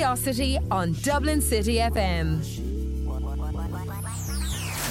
[0.00, 2.69] Queeriosity on Dublin City FM.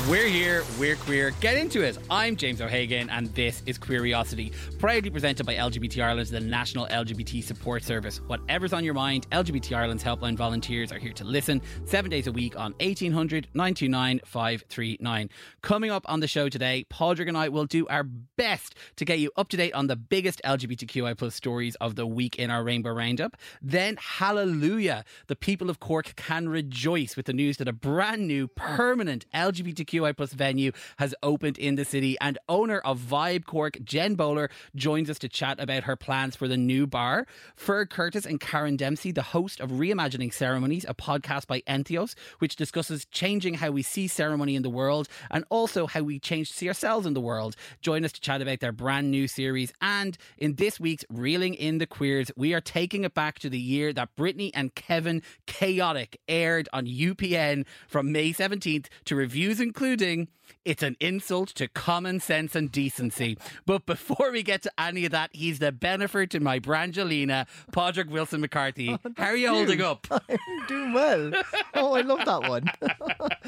[0.09, 1.29] We're here, we're queer.
[1.39, 1.99] Get into it.
[2.09, 7.43] I'm James O'Hagan, and this is Queeriosity, proudly presented by LGBT Ireland, the national LGBT
[7.43, 8.17] support service.
[8.25, 12.31] Whatever's on your mind, LGBT Ireland's helpline volunteers are here to listen seven days a
[12.31, 15.29] week on 1800 929 539.
[15.61, 19.19] Coming up on the show today, Padraig and I will do our best to get
[19.19, 22.63] you up to date on the biggest LGBTQI plus stories of the week in our
[22.63, 23.37] Rainbow Roundup.
[23.61, 28.47] Then, hallelujah, the people of Cork can rejoice with the news that a brand new
[28.47, 33.77] permanent LGBTQI QI Plus venue has opened in the city, and owner of Vibe Cork,
[33.83, 37.27] Jen Bowler, joins us to chat about her plans for the new bar.
[37.57, 42.55] Feargh Curtis and Karen Dempsey, the host of Reimagining Ceremonies, a podcast by Entheos, which
[42.55, 46.55] discusses changing how we see ceremony in the world and also how we change to
[46.55, 49.73] see ourselves in the world, join us to chat about their brand new series.
[49.81, 53.59] And in this week's Reeling in the Queers, we are taking it back to the
[53.59, 59.88] year that Britney and Kevin Chaotic aired on UPN from May 17th to reviews including
[59.89, 60.27] including
[60.65, 63.37] it's an insult to common sense and decency.
[63.65, 68.09] But before we get to any of that, he's the Bennifer to my Brangelina, Padraig
[68.09, 68.89] Wilson McCarthy.
[68.89, 70.05] Oh, How are you holding up?
[70.11, 71.31] I'm doing well.
[71.73, 72.69] Oh, I love that one.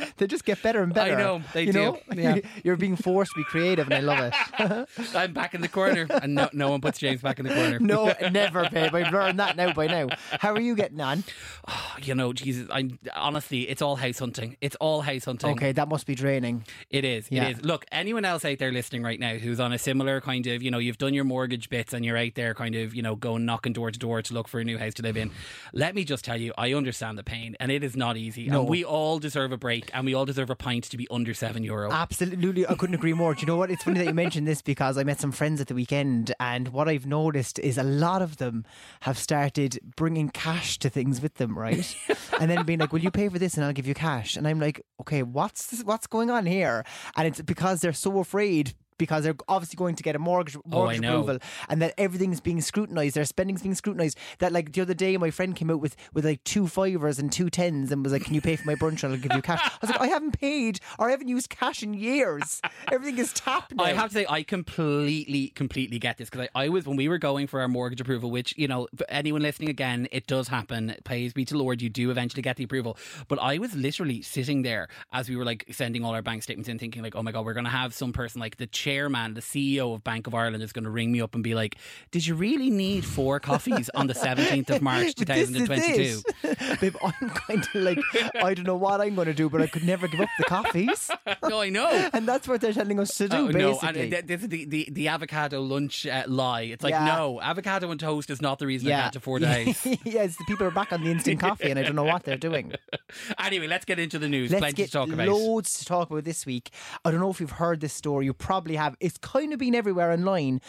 [0.17, 1.15] they just get better and better.
[1.15, 1.79] I know, they you do.
[1.79, 1.99] Know?
[2.15, 2.37] Yeah.
[2.63, 5.15] You're being forced to be creative and I love it.
[5.15, 7.79] I'm back in the corner and no, no one puts James back in the corner.
[7.79, 8.95] No, never, babe.
[8.95, 10.09] I've learned that now by now.
[10.39, 11.23] How are you getting on?
[11.67, 14.57] Oh, you know, Jesus, I'm honestly, it's all house hunting.
[14.61, 15.51] It's all house hunting.
[15.51, 16.63] Okay, that must be draining.
[16.89, 17.29] It is.
[17.29, 17.49] Yeah.
[17.49, 17.65] It is.
[17.65, 20.71] Look, anyone else out there listening right now who's on a similar kind of, you
[20.71, 23.45] know, you've done your mortgage bits and you're out there kind of, you know, going
[23.45, 25.31] knocking door to door to look for a new house to live in.
[25.73, 28.47] Let me just tell you, I understand the pain and it is not easy.
[28.47, 28.61] No.
[28.61, 31.33] And we all deserve a break and we all deserve a pint to be under
[31.33, 31.91] seven euro.
[31.91, 32.65] Absolutely.
[32.65, 33.33] I couldn't agree more.
[33.33, 33.71] Do you know what?
[33.71, 36.69] It's funny that you mentioned this because I met some friends at the weekend and
[36.69, 38.65] what I've noticed is a lot of them
[39.01, 41.95] have started bringing cash to things with them, right?
[42.39, 44.35] and then being like, will you pay for this and I'll give you cash?
[44.35, 46.85] And I'm like, okay, what's this, what's going on here?
[47.17, 50.61] And it's because they're so afraid because they're obviously going to get a mortgage oh,
[50.67, 51.39] mortgage oh, approval
[51.69, 54.15] and that everything's being scrutinized their spending's being scrutinized.
[54.37, 57.31] That like the other day my friend came out with with like two fivers and
[57.31, 59.41] two tens and was like can you pay for my brunch and I'll give you
[59.41, 59.59] cash?
[59.63, 62.61] I was like I haven't paid or I haven't used cash in years.
[62.91, 63.85] Everything is tapped now.
[63.85, 67.09] I have to say I completely completely get this because I, I was when we
[67.09, 70.95] were going for our mortgage approval which you know anyone listening again it does happen.
[71.03, 72.97] Praise be to Lord you do eventually get the approval.
[73.27, 76.69] But I was literally sitting there as we were like sending all our bank statements
[76.69, 78.90] in thinking like oh my god we're going to have some person like the chair
[78.91, 81.55] chairman, the CEO of Bank of Ireland, is going to ring me up and be
[81.55, 81.77] like,
[82.11, 86.21] "Did you really need four coffees on the seventeenth of March, two thousand and twenty-two?
[86.79, 87.99] Babe, I'm kind of like,
[88.35, 90.43] I don't know what I'm going to do, but I could never give up the
[90.45, 91.09] coffees.
[91.49, 93.47] no, I know, and that's what they're telling us to do.
[93.47, 96.61] Uh, no, and this is the, the, the avocado lunch uh, lie.
[96.61, 97.05] It's like, yeah.
[97.05, 98.99] no, avocado and toast is not the reason yeah.
[98.99, 99.85] I had to four days.
[100.03, 102.37] yes, the people are back on the instant coffee, and I don't know what they're
[102.37, 102.73] doing.
[103.39, 104.51] anyway, let's get into the news.
[104.51, 105.27] Let's Plenty get to talk about.
[105.27, 106.71] Loads to talk about this week.
[107.03, 108.25] I don't know if you've heard this story.
[108.25, 108.95] You probably have.
[108.99, 110.61] It's kind of been everywhere online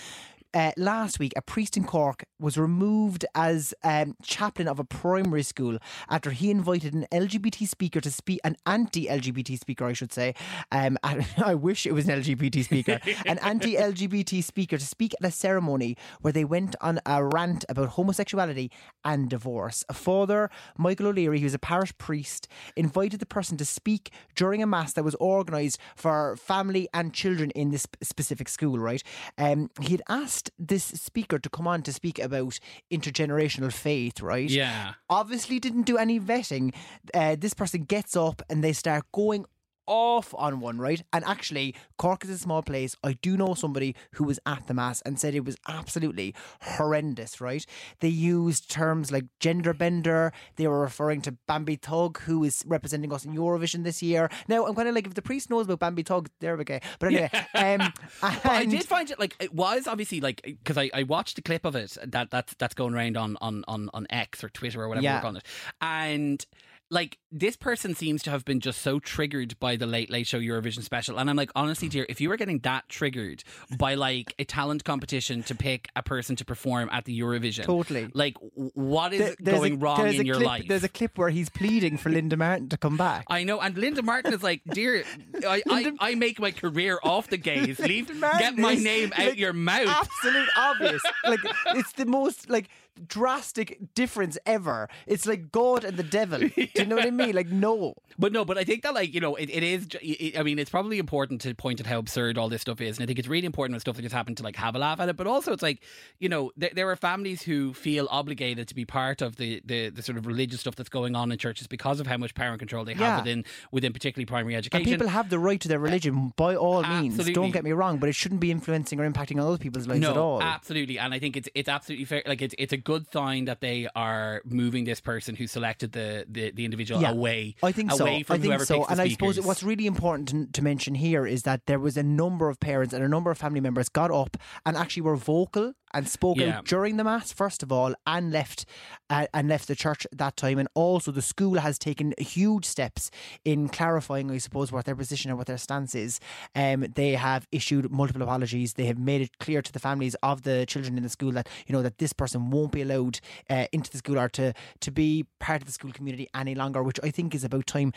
[0.55, 5.43] uh, last week, a priest in Cork was removed as um, chaplain of a primary
[5.43, 5.79] school
[6.11, 10.35] after he invited an LGBT speaker to speak, an anti-LGBT speaker, I should say.
[10.71, 15.31] Um, I wish it was an LGBT speaker, an anti-LGBT speaker to speak at a
[15.31, 18.71] ceremony where they went on a rant about homosexuality
[19.05, 19.85] and divorce.
[19.89, 24.67] A father, Michael O'Leary, who's a parish priest, invited the person to speak during a
[24.67, 28.79] mass that was organised for family and children in this specific school.
[28.79, 29.03] Right?
[29.39, 32.59] Um, he had asked asked this speaker to come on to speak about
[32.91, 34.49] intergenerational faith, right?
[34.49, 34.95] Yeah.
[35.09, 36.75] Obviously, didn't do any vetting.
[37.15, 39.45] Uh, this person gets up and they start going
[39.87, 41.03] off on one, right?
[41.13, 42.97] And actually, Cork is a small place.
[43.03, 47.41] I do know somebody who was at the Mass and said it was absolutely horrendous,
[47.41, 47.65] right?
[48.01, 50.33] They used terms like gender bender.
[50.57, 54.31] They were referring to Bambi Thug, who is representing us in Eurovision this year.
[54.49, 56.79] Now, I'm kind of like, if the priest knows about Bambi Thug, there we go.
[56.99, 57.77] But anyway, yeah.
[57.81, 57.93] um,
[58.43, 61.43] but I did find it like, it was obviously like, because I, I watched the
[61.43, 64.83] clip of it that that's, that's going around on, on, on, on X or Twitter
[64.83, 65.17] or whatever yeah.
[65.17, 65.47] we're calling it.
[65.81, 66.45] And
[66.93, 70.39] like this person seems to have been just so triggered by the Late Late Show
[70.39, 73.43] Eurovision special, and I'm like, honestly, dear, if you were getting that triggered
[73.79, 78.11] by like a talent competition to pick a person to perform at the Eurovision, totally,
[78.13, 78.37] like
[78.75, 80.65] what is there, going a, wrong in your clip, life?
[80.69, 83.25] There's a clip where he's pleading for Linda Martin to come back.
[83.31, 85.03] I know, and Linda Martin is like, dear,
[85.49, 87.79] I, I, I, make my career off the gays.
[87.79, 89.89] Leave, get my name out like, your mouth.
[89.89, 91.03] Absolute obvious.
[91.25, 92.69] like it's the most like
[93.09, 94.89] drastic difference ever.
[95.07, 96.39] It's like God and the devil.
[96.41, 97.35] Do you know what I mean?
[97.35, 97.95] Like no.
[98.19, 99.87] But no, but I think that like you know it, it is.
[100.03, 102.99] It, I mean, it's probably important to point at how absurd all this stuff is,
[102.99, 104.79] and I think it's really important when stuff like this happened to like have a
[104.79, 105.17] laugh at it.
[105.17, 105.81] But also, it's like
[106.21, 109.89] you know there, there are families who feel obligated to be part of the, the
[109.89, 112.51] the sort of religious stuff that's going on in churches because of how much power
[112.51, 113.17] and control they have Yeah.
[113.21, 114.87] within within particularly primary education.
[114.87, 117.17] And people have the right to their religion by all means.
[117.33, 120.01] Don't get me wrong, but it shouldn't be influencing or impacting on other people's lives
[120.03, 120.43] no, at all.
[120.43, 122.23] absolutely, and I think it's it's absolutely fair.
[122.27, 126.27] Like it's it's a good sign that they are moving this person who selected the
[126.29, 127.55] the, the individual Yeah, away.
[127.63, 127.99] I think so.
[127.99, 128.75] from I think whoever so.
[128.79, 131.79] picks the And I suppose what's really important to, to mention here is that there
[131.79, 134.37] was a number of parents and a number of family members got up
[134.67, 136.59] and actually were vocal and spoke Yeah.
[136.59, 138.65] out during the mass first of all, and left
[139.11, 140.59] uh, and left the church at that time.
[140.59, 143.11] And also, the school has taken huge steps
[143.45, 146.19] in clarifying, I suppose, what their position and what their stance is.
[146.55, 148.75] Um, they have issued multiple apologies.
[148.75, 151.49] They have made it clear to the families of the children in the school that
[151.67, 154.91] you know that this person won't be allowed uh, into the school or to to
[154.91, 156.83] be part of the school community any longer.
[156.83, 157.93] Which I think is about time.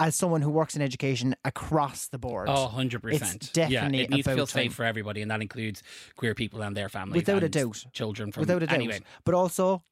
[0.00, 3.12] As someone who works in education across the board, Oh, 100%.
[3.12, 5.82] It's definitely yeah, it needs to feel safe for everybody, and that includes
[6.16, 7.16] queer people and their families.
[7.22, 7.84] Without a doubt.
[7.92, 8.42] Children from.
[8.42, 8.74] without a doubt.
[8.76, 9.82] Anyway, But also,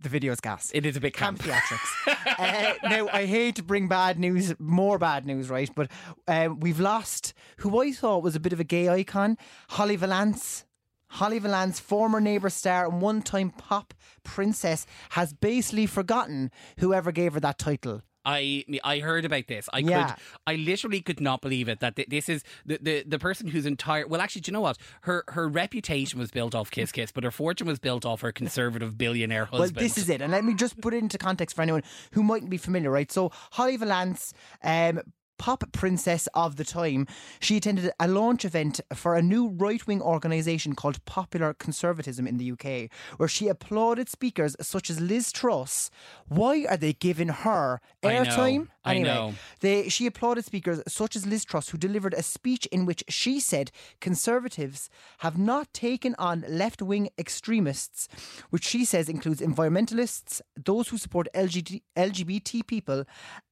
[0.00, 0.70] the video's gas.
[0.74, 1.54] it is a bit Camp camp.
[1.62, 2.16] theatrics.
[2.38, 5.70] uh, now, I hate to bring bad news, more bad news, right?
[5.74, 5.90] But
[6.26, 9.36] um, we've lost who I thought was a bit of a gay icon,
[9.70, 10.64] Holly Valance.
[11.12, 13.94] Holly Valance, former neighbour star and one time pop
[14.24, 16.50] princess, has basically forgotten
[16.80, 18.02] whoever gave her that title.
[18.28, 19.68] I I heard about this.
[19.72, 20.12] I Yeah.
[20.12, 23.48] could I literally could not believe it that th- this is the, the the person
[23.48, 26.92] whose entire well actually do you know what her her reputation was built off Kiss
[26.92, 29.76] Kiss but her fortune was built off her conservative billionaire husband.
[29.76, 30.20] Well, this is it.
[30.20, 31.82] And let me just put it into context for anyone
[32.12, 33.10] who mightn't be familiar, right?
[33.10, 35.00] So, Holly Valance, um,
[35.38, 37.06] pop princess of the time,
[37.40, 42.36] she attended a launch event for a new right wing organisation called Popular Conservatism in
[42.36, 45.90] the UK, where she applauded speakers such as Liz Truss.
[46.26, 48.68] Why are they giving her I airtime?
[48.84, 49.34] I Anyway, know.
[49.60, 53.38] they, she applauded speakers such as Liz Truss, who delivered a speech in which she
[53.38, 53.70] said
[54.00, 54.88] conservatives
[55.18, 58.08] have not taken on left wing extremists,
[58.50, 63.04] which she says includes environmentalists, those who support LGBT, LGBT people,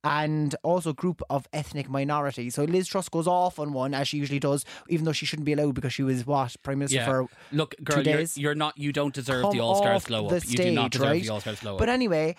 [0.07, 2.55] and also a group of ethnic minorities.
[2.55, 5.47] So Liz Truss goes off on one, as she usually does, even though she shouldn't
[5.47, 6.55] be allowed because she was what?
[6.63, 7.07] Prime Minister yeah.
[7.07, 8.39] for Look, girl, two you're, days.
[8.39, 8.79] you're not.
[8.79, 10.43] You don't deserve come the All glow the up.
[10.49, 11.23] you do not deserve right?
[11.23, 11.79] the All Stars glow up.
[11.79, 12.37] But anyway,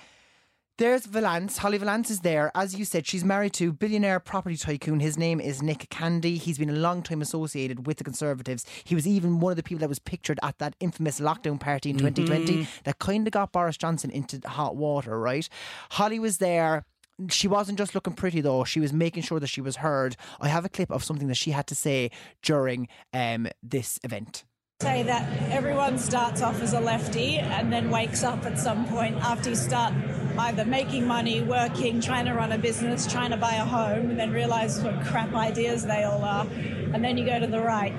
[0.77, 1.57] there's Valance.
[1.57, 2.51] Holly Valance is there.
[2.53, 4.99] As you said, she's married to billionaire property tycoon.
[4.99, 6.37] His name is Nick Candy.
[6.37, 8.63] He's been a long time associated with the Conservatives.
[8.83, 11.89] He was even one of the people that was pictured at that infamous lockdown party
[11.89, 12.81] in 2020 mm-hmm.
[12.83, 15.49] that kind of got Boris Johnson into hot water, right?
[15.91, 16.85] Holly was there.
[17.29, 18.63] She wasn't just looking pretty though.
[18.63, 20.15] She was making sure that she was heard.
[20.39, 22.11] I have a clip of something that she had to say
[22.43, 24.45] during um, this event.
[24.81, 29.15] say that everyone starts off as a lefty and then wakes up at some point
[29.17, 29.93] after you start
[30.37, 34.19] either making money, working, trying to run a business, trying to buy a home, and
[34.19, 37.95] then realize what crap ideas they all are, and then you go to the right.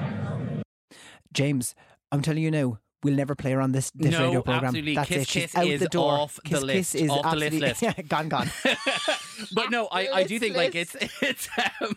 [1.32, 1.75] James,
[2.12, 4.65] I'm telling you now, we'll never play her on this, this No, radio program.
[4.67, 4.95] absolutely.
[4.95, 5.29] That's Kiss it.
[5.29, 6.12] She's Kiss out the door.
[6.12, 7.83] off the Kiss list, Kiss is off the list absolutely list.
[7.83, 8.50] yeah, gone, gone.
[9.52, 11.49] but no, I, I do think like it's it's.
[11.81, 11.96] Um,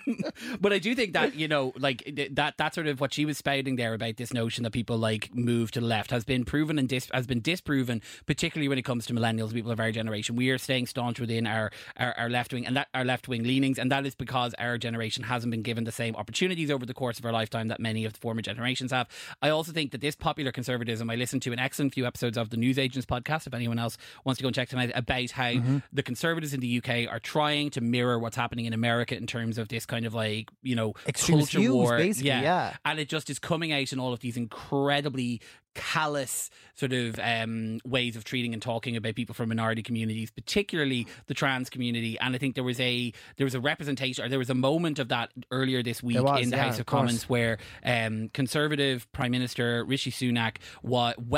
[0.60, 3.26] but I do think that you know like th- that that sort of what she
[3.26, 6.46] was spouting there about this notion that people like move to the left has been
[6.46, 9.92] proven and dis- has been disproven, particularly when it comes to millennials, people of our
[9.92, 10.36] generation.
[10.36, 13.44] We are staying staunch within our our, our left wing and that our left wing
[13.44, 16.94] leanings, and that is because our generation hasn't been given the same opportunities over the
[16.94, 19.08] course of our lifetime that many of the former generations have.
[19.42, 22.50] I also think that this popular conservatism, I listened to an excellent few episodes of
[22.50, 23.48] the News Agents podcast.
[23.48, 25.52] If anyone else wants to go and check them out, about how
[25.92, 29.58] the conservatives in the UK are trying to mirror what's happening in America in terms
[29.58, 32.76] of this kind of like you know Extremist culture views, war, basically, yeah.
[32.84, 35.40] and it just is coming out in all of these incredibly
[35.74, 41.08] callous sort of um, ways of treating and talking about people from minority communities, particularly
[41.28, 42.18] the trans community.
[42.20, 45.00] And I think there was a there was a representation, or there was a moment
[45.00, 46.86] of that earlier this week was, in the yeah, House of of.
[46.88, 50.58] Commons where um, Conservative Prime Minister Rishi Sunak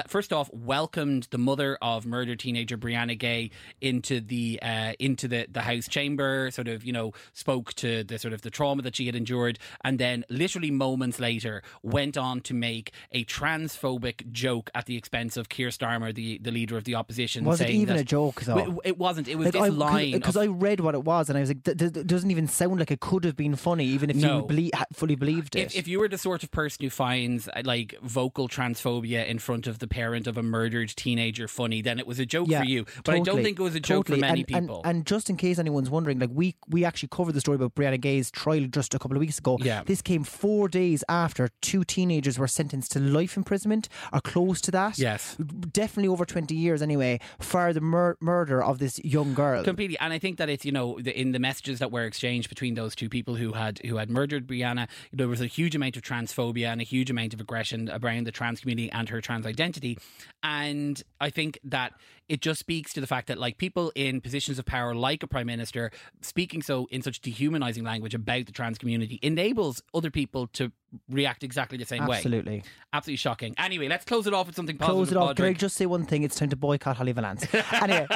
[0.07, 5.47] first off welcomed the mother of murdered teenager Brianna Ghey into the uh, into the,
[5.51, 8.95] the House chamber, sort of you know spoke to the sort of the trauma that
[8.95, 14.69] she had endured, and then literally moments later went on to make a transphobic joke
[14.75, 17.43] at the expense of Keir Starmer, the, the leader of the opposition.
[17.45, 18.57] Was it even a joke though?
[18.57, 19.27] It, it wasn't.
[19.27, 21.49] It was Like, this I- line because I read what it was and I was
[21.49, 24.47] like, it doesn't even sound like it could have been funny, even if No.
[24.49, 25.67] you fully believed it.
[25.67, 29.39] If, if you were the sort of person who finds uh, like vocal transphobia in
[29.39, 32.59] front of the parent of a murdered teenager funny, then it was a joke yeah,
[32.59, 32.85] for you.
[33.03, 34.19] But I don't think it was a joke totally.
[34.19, 34.81] for many and, and- people.
[34.85, 37.99] And, just in case anyone's wondering, like we we actually covered the story about Brianna
[37.99, 39.57] Ghey's trial just a couple of weeks ago.
[39.61, 39.83] Yeah.
[39.85, 44.71] This came four days after two teenagers were sentenced to life imprisonment or close to
[44.71, 44.97] that.
[44.97, 45.35] Yes.
[45.71, 49.63] definitely over twenty years anyway for the mur- murder of this young girl.
[49.63, 52.49] Completely, and I think that it's you know the, in the messages that were exchanged
[52.49, 55.97] between those two people who had who had murdered Brianna, there was a huge amount
[55.97, 59.45] of transphobia and a huge amount of aggression around the trans community and her trans
[59.45, 59.97] identity,
[60.43, 61.93] and I think that
[62.29, 65.27] it just speaks to the fact that like people in positions of power, like a
[65.27, 70.47] prime minister, speaking so in such dehumanizing language about the trans community enables other people
[70.47, 70.71] to
[71.09, 72.17] react exactly the same way.
[72.17, 72.63] Absolutely.
[72.91, 73.55] Absolutely shocking.
[73.57, 74.95] Anyway, let's close it off with something positive.
[74.95, 75.35] Close it off.
[75.35, 76.23] Can I just say one thing?
[76.23, 77.47] It's time to boycott Holly Valance.
[77.71, 78.07] anyway,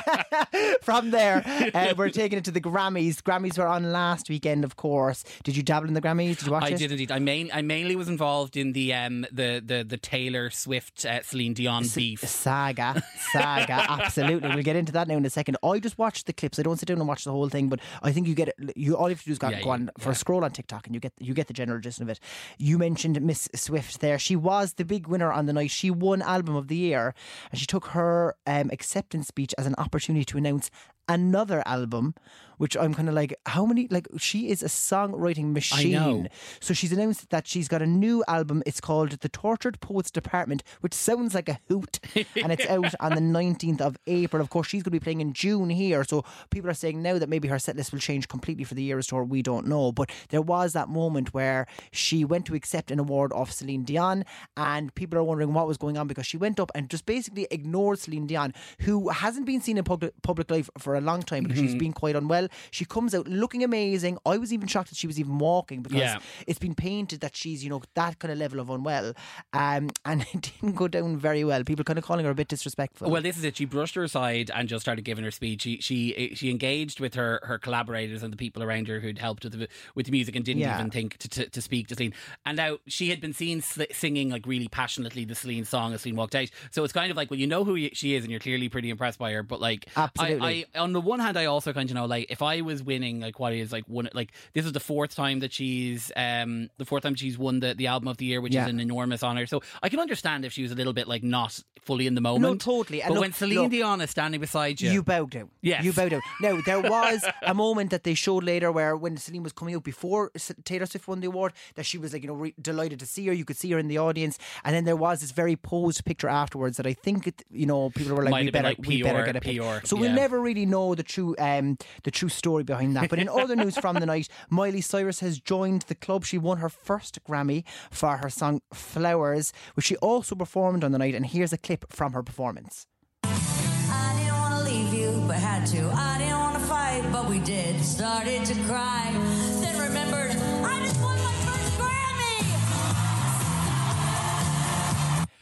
[0.82, 1.42] from there,
[1.74, 3.16] uh, we're taking it to the Grammys.
[3.22, 5.24] Grammys were on last weekend, of course.
[5.42, 6.38] Did you dabble in the Grammys?
[6.38, 6.78] Did you watch I it?
[6.78, 7.10] did indeed.
[7.10, 11.22] I main I mainly was involved in the um the the the Taylor Swift uh,
[11.22, 12.20] Celine Dion beef.
[12.20, 14.48] Saga, saga, absolutely.
[14.54, 15.56] We'll get into that now in a second.
[15.62, 16.58] I just watched the clips.
[16.58, 18.72] I don't sit down and watch the whole thing, but I think you get it.
[18.76, 20.44] You all you have to do is go, Yeah, go yeah, on for a scroll
[20.44, 22.20] on TikTok, and you get you get the general gist of it.
[22.58, 24.18] You mentioned Miss Swift there.
[24.18, 25.70] She was the big winner on the night.
[25.70, 27.14] She won Album of the Year,
[27.50, 30.70] and she took her um, acceptance speech as an opportunity to announce
[31.12, 32.14] another album.
[32.58, 33.88] Which I'm kind of like, how many?
[33.90, 36.28] Like, she is a songwriting machine.
[36.60, 38.62] So she's announced that she's got a new album.
[38.66, 41.98] It's called The Tortured Poets Department, which sounds like a hoot.
[42.40, 44.40] and it's out on the 19th of April.
[44.40, 46.04] Of course, she's going to be playing in June here.
[46.04, 48.82] So people are saying now that maybe her set list will change completely for the
[48.82, 49.24] year Eras Tour.
[49.24, 49.90] We don't know.
[49.90, 54.24] But there was that moment where she went to accept an award off Celine Dion.
[54.56, 57.48] And people are wondering what was going on because she went up and just basically
[57.50, 61.44] ignored Celine Dion, who hasn't been seen in public, public life for a long time
[61.44, 62.48] because she's been quite unwell.
[62.70, 64.18] She comes out looking amazing.
[64.26, 66.18] I was even shocked that she was even walking because Yeah.
[66.46, 69.14] it's been painted that she's, you know, that kind of level of unwell.
[69.52, 71.64] Um, and it didn't go down very well.
[71.64, 73.10] People kind of calling her a bit disrespectful.
[73.10, 73.56] Well, this is it.
[73.56, 75.62] She brushed her aside and just started giving her speech.
[75.62, 79.44] She she she engaged with her, her collaborators and the people around her who'd helped
[79.44, 80.78] with the with the music and didn't Yeah.
[80.78, 82.14] even think to, to, to speak to Celine.
[82.46, 86.16] And now she had been seen singing like really passionately the Celine song as Celine
[86.16, 86.48] walked out.
[86.70, 88.90] So it's kind of like, well, you know who she is and you're clearly pretty
[88.90, 89.42] impressed by her.
[89.42, 90.66] But like, Absolutely.
[90.74, 92.82] I, I on the one hand, I also kind of know like if I was
[92.82, 96.68] winning like what is like one like this is the fourth time that she's um
[96.78, 98.64] the fourth time she's won the, the album of the year, which Yeah.
[98.64, 99.46] is an enormous honor.
[99.46, 102.20] So I can understand if she was a little bit like not fully in the
[102.20, 102.42] moment.
[102.42, 103.02] No, totally.
[103.02, 105.50] And But look- when Celine look, Dion is standing beside you, You bow down.
[105.62, 105.84] Yes.
[105.84, 106.20] You bowed down.
[106.40, 109.82] Now, there was a moment that they showed later where when Celine was coming out
[109.82, 110.30] before
[110.64, 113.26] Taylor Swift won the award, that she was like, you know, re- delighted to see
[113.26, 113.32] her.
[113.32, 114.38] You could see her in the audience.
[114.64, 117.90] And then there was this very posed picture afterwards that I think, it, you know,
[117.90, 119.40] people were like, Might we better, like we better get a.
[119.80, 123.10] PR, So we'll never really know the true, um, the true story behind that.
[123.10, 126.24] But in other news from the night, Miley Cyrus has joined the club.
[126.24, 130.98] She won her first Grammy for her song Flowers, which she also performed on the
[130.98, 131.14] night.
[131.14, 132.86] And here's a clip from her performance.
[133.24, 135.90] I didn't want to leave you, but had to.
[135.92, 137.80] I didn't want to fight, but we did.
[137.80, 139.12] Started to cry,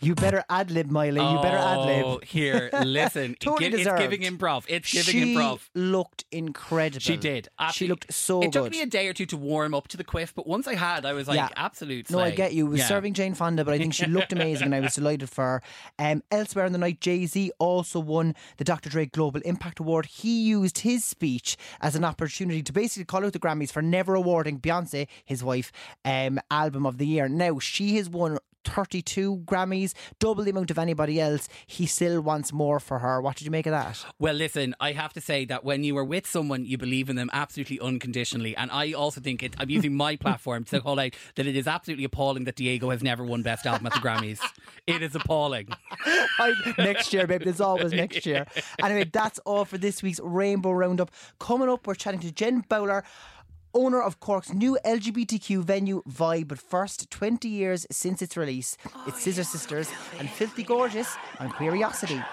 [0.00, 1.20] You better ad lib, Miley.
[1.20, 2.04] You better ad lib.
[2.06, 3.36] Oh, here, listen.
[3.40, 4.00] Totally Gi- it's deserved.
[4.02, 4.64] giving improv.
[4.68, 5.60] It's giving she improv.
[5.74, 7.00] looked incredible.
[7.00, 7.44] She did.
[7.46, 7.88] She Absolutely.
[7.92, 8.52] looked so It good.
[8.52, 10.74] took me a day or two to warm up to the quiff, but once I
[10.74, 11.48] had, I was like, Yeah.
[11.56, 12.10] absolute.
[12.10, 12.36] no, I slay.
[12.36, 12.66] get you.
[12.66, 12.86] It was Yeah.
[12.88, 15.62] serving Jane Fonda, but I think she looked amazing and I was delighted for her.
[15.98, 18.88] Um, elsewhere in the night, Jay Z also won the Dr.
[18.90, 20.06] Dre Global Impact Award.
[20.06, 24.14] He used his speech as an opportunity to basically call out the Grammys for never
[24.14, 25.70] awarding Beyonce, his wife,
[26.04, 27.28] um, Album of the Year.
[27.28, 31.48] Now, she has won 32 Grammys, double the amount of anybody else.
[31.66, 33.20] He still wants more for her.
[33.20, 34.04] What did you make of that?
[34.18, 37.16] Well, listen, I have to say that when you are with someone, you believe in
[37.16, 38.56] them absolutely unconditionally.
[38.56, 41.66] And I also think it, I'm using my platform to call out that it is
[41.66, 44.40] absolutely appalling that Diego has never won Best Album at the Grammys.
[44.86, 45.68] It is appalling.
[46.38, 47.42] I, next year, babe.
[47.44, 48.46] There's always next year.
[48.82, 51.10] Anyway, that's all for this week's Rainbow Roundup.
[51.38, 53.04] Coming up, we're chatting to Jen Bowler.
[53.72, 59.16] Owner of Cork's new LGBTQ venue Vibe, but first 20 years since its release, it's
[59.16, 62.24] oh, Scissor Sisters and Filthy Gorgeous on Queeriosity.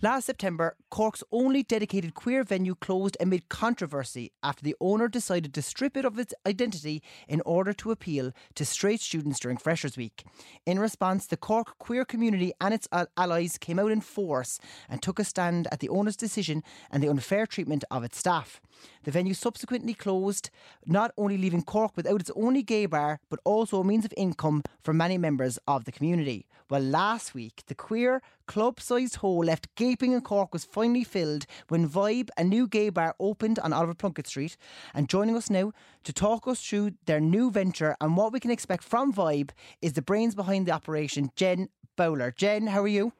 [0.00, 5.60] Last September, Cork's only dedicated queer venue closed amid controversy after the owner decided to
[5.60, 10.22] strip it of its identity in order to appeal to straight students during Freshers' Week.
[10.64, 12.86] In response, the Cork queer community and its
[13.16, 16.62] allies came out in force and took a stand at the owner's decision
[16.92, 18.60] and the unfair treatment of its staff.
[19.02, 20.50] The venue subsequently closed,
[20.86, 24.62] not only leaving Cork without its only gay bar, but also a means of income
[24.80, 26.46] for many members of the community.
[26.70, 31.46] Well, last week, the queer club sized hole left gaping in Cork was finally filled
[31.68, 34.56] when Vibe, a new gay bar, opened on Oliver Plunkett Street.
[34.94, 38.50] And joining us now to talk us through their new venture and what we can
[38.50, 39.50] expect from Vibe
[39.82, 42.32] is the brains behind the operation, Jen Bowler.
[42.36, 43.12] Jen, how are you?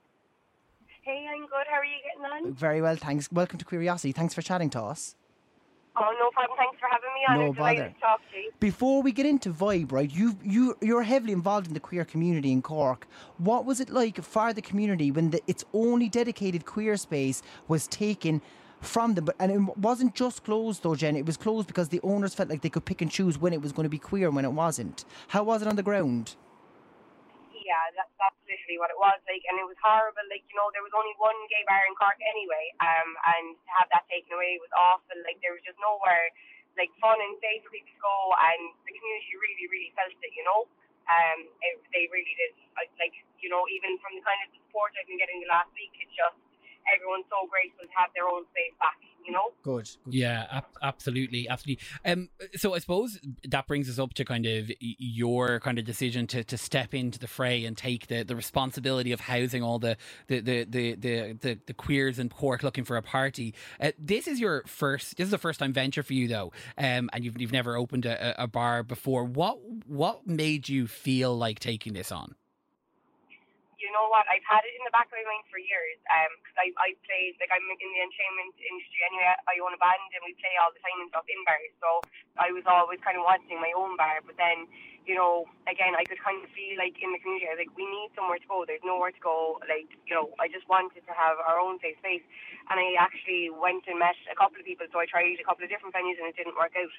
[1.03, 1.67] Hey, I'm good.
[1.71, 2.55] How are you getting on?
[2.55, 3.31] Very well, thanks.
[3.31, 4.15] Welcome to Queeriosity.
[4.15, 5.15] Thanks for chatting to us.
[6.01, 6.57] Oh, no problem.
[6.59, 7.39] Thanks for having me on.
[7.47, 7.89] No bother.
[7.95, 8.51] to talk to you.
[8.61, 12.53] Before we get into Vibe, right, you you you're heavily involved in the queer community
[12.53, 13.07] in Cork.
[13.39, 17.87] What was it like for the community when the, its only dedicated queer space was
[17.89, 18.41] taken
[18.81, 19.25] from them?
[19.25, 21.17] But and it wasn't just closed though, Jen.
[21.17, 23.61] It was closed because the owners felt like they could pick and choose when it
[23.61, 25.05] was going to be queer and when it wasn't.
[25.29, 26.37] How was it on the ground?
[27.79, 30.27] Yeah, that, that's literally what it was like, and it was horrible.
[30.27, 33.71] Like you know, there was only one gay bar in Cork anyway, um, and to
[33.79, 35.15] have that taken away was awful.
[35.23, 36.35] Like there was just nowhere
[36.75, 40.33] like fun and safe for people to go, and the community really, really felt it.
[40.35, 40.67] You know,
[41.07, 42.59] um, it, they really did.
[42.75, 45.71] Like, like you know, even from the kind of support I've been getting the last
[45.79, 46.35] week, it's just
[46.91, 48.99] everyone's so grateful to have their own space back.
[49.29, 49.51] You know.
[49.63, 49.91] Good.
[50.05, 50.15] good.
[50.15, 51.85] Yeah, ab- absolutely, absolutely.
[52.03, 56.27] Um, so I suppose that brings us up to kind of your kind of decision
[56.29, 59.99] to, to step into the fray and take the, the responsibility of housing all the
[60.29, 63.55] the, the, the, the, the, the queers in Cork looking for a party.
[63.79, 65.19] Uh, this is your first.
[65.19, 68.07] This is the first time venture for you though, um, and you've you've never opened
[68.07, 69.25] a, a bar before.
[69.25, 72.35] What what made you feel like taking this on?
[73.89, 74.29] You know what?
[74.29, 75.97] I've had it in the back of my mind for years.
[76.13, 79.33] Um, because I I played like I'm in the entertainment industry anyway.
[79.49, 81.73] I own a band and we play all the time and stuff in bars.
[81.81, 82.05] So
[82.37, 84.21] I was always kind of wanting my own bar.
[84.21, 84.69] But then,
[85.09, 87.73] you know, again, I could kind of feel like in the community, I was like,
[87.81, 88.69] we need somewhere to go.
[88.69, 89.57] There's nowhere to go.
[89.65, 92.27] Like, you know, I just wanted to have our own safe space.
[92.69, 94.85] And I actually went and met a couple of people.
[94.93, 96.93] So I tried a couple of different venues and it didn't work out.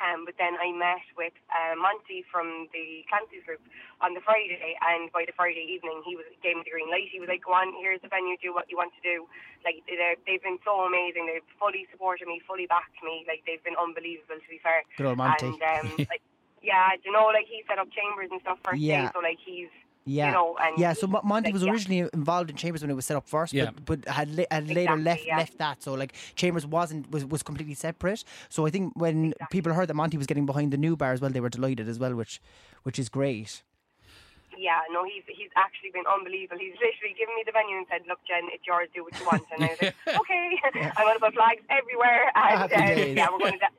[0.00, 3.60] Um, but then I met with uh, Monty from the Clancy's group
[4.00, 7.12] on the Friday, and by the Friday evening, he was gave me the green light.
[7.12, 8.40] He was like, "Go on, here's the venue.
[8.40, 9.28] Do what you want to do."
[9.60, 9.84] Like
[10.24, 11.28] they've been so amazing.
[11.28, 13.28] They've fully supported me, fully backed me.
[13.28, 14.40] Like they've been unbelievable.
[14.40, 15.52] To be fair, Good old Monty.
[15.52, 16.24] and um, like
[16.64, 19.04] yeah, you know, like he set up chambers and stuff first Yeah.
[19.08, 19.12] day.
[19.12, 19.68] So like he's
[20.10, 20.26] Yeah.
[20.26, 21.70] you know, and yeah, so Monty like, was yeah.
[21.70, 23.70] originally involved in Chambers when it was set up first, Yeah.
[23.70, 25.36] but, but had, la- had later left yeah.
[25.36, 25.82] left that.
[25.82, 28.24] So like Chambers wasn't was, was completely separate.
[28.48, 31.20] So I think when people heard that Monty was getting behind the new bar as
[31.20, 32.40] well, they were delighted as well, which
[32.82, 33.62] which is great.
[34.58, 36.58] Yeah, no, he's he's actually been unbelievable.
[36.60, 38.88] He's literally given me the venue and said, "Look, Jen, it's yours.
[38.94, 40.58] Do what you want." And I was like, "Okay."
[40.98, 43.78] I'm going to put flags everywhere, and Happy um, yeah, we're going to da-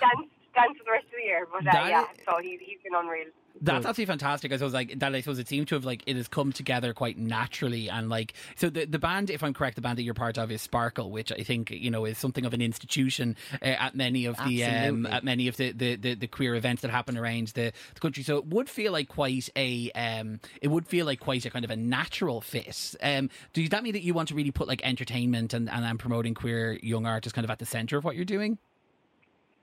[0.00, 1.46] dance dance for the rest of the year.
[1.50, 3.30] But uh, yeah, so he's he's been unreal.
[3.60, 4.52] That's absolutely fantastic.
[4.52, 5.14] I suppose like that.
[5.14, 8.34] I suppose it seems to have like it has come together quite naturally, and like
[8.56, 11.10] so the the band, if I'm correct, the band that you're part of is Sparkle,
[11.10, 14.64] which I think you know is something of an institution uh, at many of the
[14.64, 18.00] um, at many of the, the, the, the queer events that happen around the, the
[18.00, 18.22] country.
[18.22, 21.64] So it would feel like quite a um, it would feel like quite a kind
[21.64, 22.94] of a natural fit.
[23.02, 25.98] Um, does that mean that you want to really put like entertainment and and, and
[25.98, 28.58] promoting queer young artists kind of at the center of what you're doing?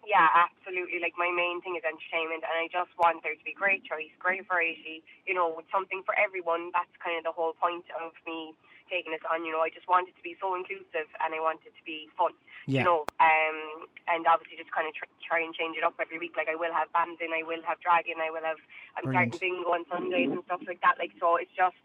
[0.05, 1.01] Yeah, absolutely.
[1.01, 4.13] Like my main thing is entertainment, and I just want there to be great choice,
[4.21, 5.01] great variety.
[5.25, 6.69] You know, with something for everyone.
[6.73, 8.53] That's kind of the whole point of me
[8.89, 9.43] taking this on.
[9.45, 11.83] You know, I just want it to be so inclusive, and I want it to
[11.85, 12.37] be fun.
[12.69, 12.81] Yeah.
[12.81, 16.17] You know, um, and obviously just kind of tr- try and change it up every
[16.17, 16.33] week.
[16.37, 18.57] Like I will have bands in, I will have drag in, I will have.
[18.97, 19.33] I'm Brilliant.
[19.37, 20.97] starting bingo on Sundays and stuff like that.
[20.97, 21.77] Like so, it's just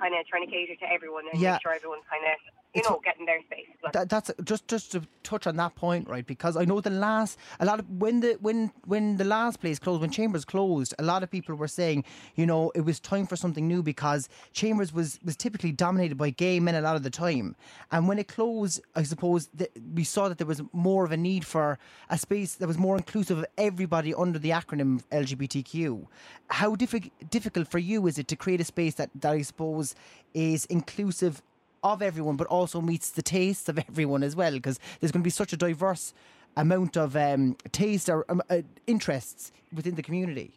[0.00, 1.56] kind of trying to cater to everyone and Yeah.
[1.56, 2.36] make sure everyone's kind of
[2.76, 3.66] you know getting their space.
[3.92, 6.26] That, that's just just to touch on that point, right?
[6.26, 9.78] Because I know the last a lot of when the when when the last place
[9.78, 13.26] closed, when Chambers closed, a lot of people were saying, you know, it was time
[13.26, 17.02] for something new because Chambers was was typically dominated by gay men a lot of
[17.02, 17.56] the time,
[17.90, 21.16] and when it closed, I suppose that we saw that there was more of a
[21.16, 21.78] need for
[22.10, 26.06] a space that was more inclusive of everybody under the acronym LGBTQ.
[26.48, 29.94] How diffi- difficult for you is it to create a space that that I suppose
[30.34, 31.42] is inclusive
[31.82, 35.26] of everyone, but also meets the tastes of everyone as well, because there's going to
[35.26, 36.12] be such a diverse
[36.56, 40.52] amount of um, taste or um, uh, interests within the community.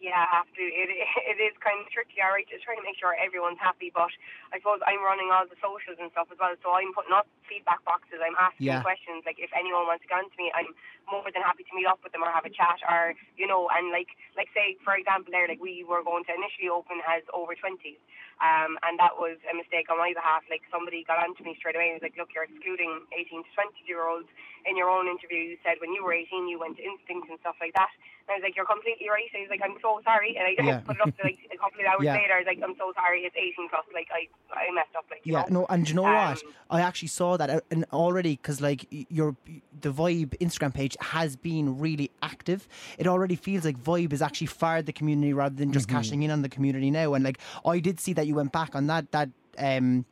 [0.00, 0.78] Yeah, absolutely.
[0.78, 0.90] It,
[1.36, 3.90] it is kind of tricky, all right, just trying to make sure everyone's happy.
[3.92, 4.10] But
[4.52, 7.26] I suppose I'm running all the socials and stuff as well, so I'm putting up
[7.48, 8.20] feedback boxes.
[8.22, 8.84] I'm asking Yeah.
[8.84, 9.24] questions.
[9.24, 10.70] Like if anyone wants to get on to me, I'm
[11.08, 13.66] more than happy to meet up with them or have a chat, or you know,
[13.72, 17.24] and like like say for example, there like we were going to initially open as
[17.32, 17.98] over 20s,
[18.44, 20.44] um, and that was a mistake on my behalf.
[20.52, 23.42] Like somebody got on to me straight away and was like, look, you're excluding 18
[23.42, 24.28] to 20 year olds
[24.68, 25.56] in your own interview.
[25.56, 27.88] You said when you were 18, you went to Instinct and stuff like that.
[28.28, 29.24] And I was like, you're completely right.
[29.32, 30.36] I was like, I'm so sorry.
[30.36, 30.84] And I Yeah.
[30.84, 32.20] put it up to like a couple of hours Yeah.
[32.20, 32.36] later.
[32.36, 33.24] I was like, I'm so sorry.
[33.24, 33.88] It's 18 plus.
[33.96, 35.08] Like I, I messed up.
[35.08, 35.64] Like Yeah, know.
[35.64, 36.36] no, and do you know what?
[36.44, 39.36] Um, I actually saw that uh, and already because like your
[39.80, 42.68] the Vibe Instagram page has been really active.
[42.98, 46.30] It already feels like Vibe has actually fired the community rather than just cashing in
[46.30, 47.14] on the community now.
[47.14, 50.04] And like I did see that you went back on that that um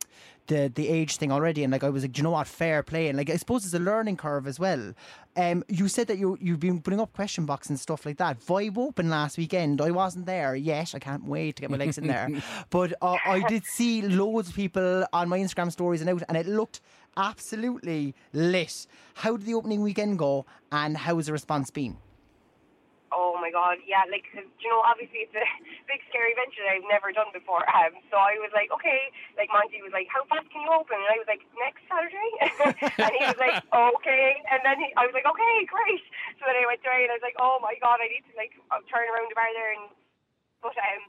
[0.46, 2.46] the the age thing already, and like I was like, do you know what?
[2.46, 4.94] Fair play, and like I suppose it's a learning curve as well.
[5.36, 8.40] Um, you said that you you've been putting up question box and stuff like that.
[8.40, 9.80] Vibe open last weekend.
[9.80, 10.94] I wasn't there yet.
[10.94, 12.28] I can't wait to get my legs in there.
[12.70, 16.36] But uh, I did see loads of people on my Instagram stories and out, and
[16.36, 16.80] it looked
[17.16, 18.86] absolutely lit.
[19.14, 21.96] How did the opening weekend go, and how has the response been?
[23.14, 25.40] Oh my god, yeah, like 'cause, you know, obviously it's a
[25.90, 27.62] big scary venture that I've never done before.
[27.76, 30.96] Um, so I was like, okay, like Monty was like, how fast can you open?
[30.96, 32.30] And I was like, next Saturday,
[33.04, 36.02] and he was like, okay, and then he, I was like, okay, great.
[36.40, 38.34] So then I went there and I was like, oh my god, I need to
[38.34, 38.56] like
[38.90, 39.92] turn around the bar there, and
[40.64, 41.02] but um,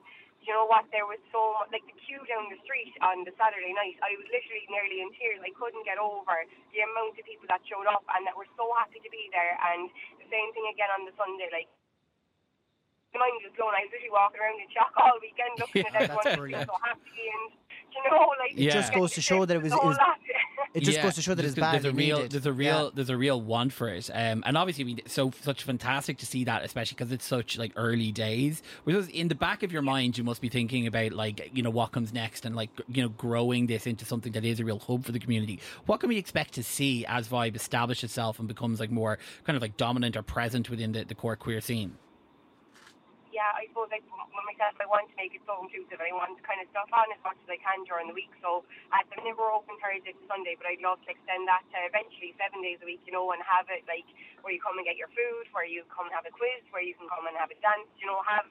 [0.48, 0.88] you know what?
[0.96, 4.00] There was so much, like the queue down the street on the Saturday night.
[4.00, 5.44] I was literally nearly in tears.
[5.44, 8.72] I couldn't get over the amount of people that showed up and that were so
[8.80, 9.60] happy to be there.
[9.60, 9.92] And
[10.24, 11.68] the same thing again on the Sunday, like
[13.12, 13.76] my mind was blown.
[13.76, 16.64] I was literally walking around in shock all weekend looking Yeah, at everyone that's being
[16.72, 17.46] so happy and
[17.92, 20.16] you know, like It just goes to show that it was- the it was- lot.
[20.78, 21.74] It just Yeah, goes to show that it's bad.
[21.74, 22.32] there's a real, needed.
[22.32, 22.90] There's a real, Yeah.
[22.94, 26.26] there's a real want for it, um, and obviously, I mean, so such fantastic to
[26.26, 28.62] see that, especially because it's such like early days.
[28.84, 31.72] Whereas in the back of your mind, you must be thinking about like you know
[31.72, 34.80] what comes next, and like you know growing this into something that is a real
[34.80, 35.60] hub for the community.
[35.88, 39.56] What can we expect to see as Vibe establishes itself and becomes like more kind
[39.58, 41.96] of like dominant or present within the, the core queer scene?
[43.38, 46.02] Yeah, I suppose like for myself, I want to make it so inclusive.
[46.02, 48.34] I want to kind of stuff on as much as I can during the week.
[48.42, 51.62] So at the minute we're open Thursday to Sunday, but I'd love to extend that
[51.70, 54.10] to eventually seven days a week, you know, and have it like
[54.42, 56.82] where you come and get your food, where you come and have a quiz, where
[56.82, 58.50] you can come and have a dance, you know, have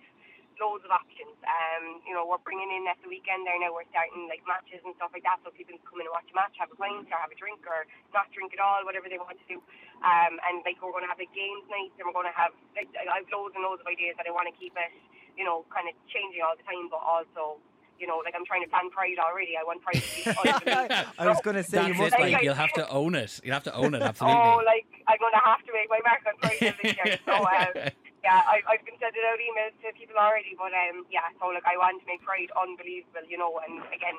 [0.61, 1.37] loads of options.
[1.45, 3.73] Um, you know, we're bringing in at the weekend there now.
[3.73, 6.29] We're starting like matches and stuff like that, so people can come in and watch
[6.33, 7.85] a match, have a pint, or have a drink, or
[8.17, 9.59] not drink at all, whatever they want to do.
[10.05, 12.53] Um, and like we're going to have a games night, and we're going to have
[12.77, 14.91] like I have loads and loads of ideas that I want to keep it,
[15.37, 17.61] you know, kind of changing all the time, but also.
[17.97, 19.57] You know, like I'm trying to plan Pride already.
[19.57, 21.09] I want Pride to be unbelievable.
[21.17, 22.33] I was going to say you That's must it, be.
[22.37, 23.41] like you'll have to own it.
[23.43, 24.37] You'll have to own it absolutely.
[24.37, 27.19] Oh, like I'm going to have to make my mark on Pride this year.
[27.25, 27.89] So, um,
[28.27, 31.63] yeah, I, I've been sending out emails to people already, but um, yeah, so like
[31.63, 34.19] I want to make Pride unbelievable, you know, and again,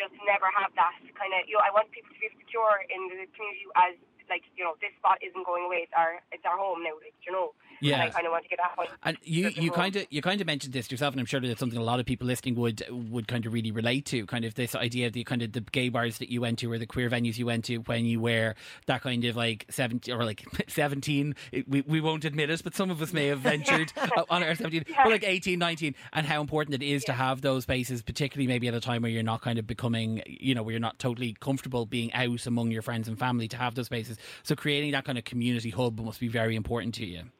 [0.00, 3.04] just never have that kind of, you know, I want people to feel secure in
[3.12, 5.84] the community as like, you know, this spot isn't going away.
[5.84, 7.52] It's our, it's our home now, like, you know.
[7.80, 7.94] Yeah.
[7.94, 8.88] And I kind of want to get that point.
[9.02, 11.50] And you, you kind of you kind of mentioned this yourself, and I'm sure that
[11.50, 14.24] it's something a lot of people listening would would kind of really relate to.
[14.26, 16.72] Kind of this idea of the kind of the gay bars that you went to,
[16.72, 18.54] or the queer venues you went to when you were
[18.86, 21.34] that kind of like seventeen or like seventeen.
[21.66, 23.92] We, we won't admit it, but some of us may have ventured
[24.30, 27.64] on our seventeen, but like 18, 19, and how important it is to have those
[27.64, 30.72] spaces, particularly maybe at a time where you're not kind of becoming, you know, where
[30.72, 34.13] you're not totally comfortable being out among your friends and family to have those spaces.
[34.42, 37.30] So creating that kind of community hub must be very important to you.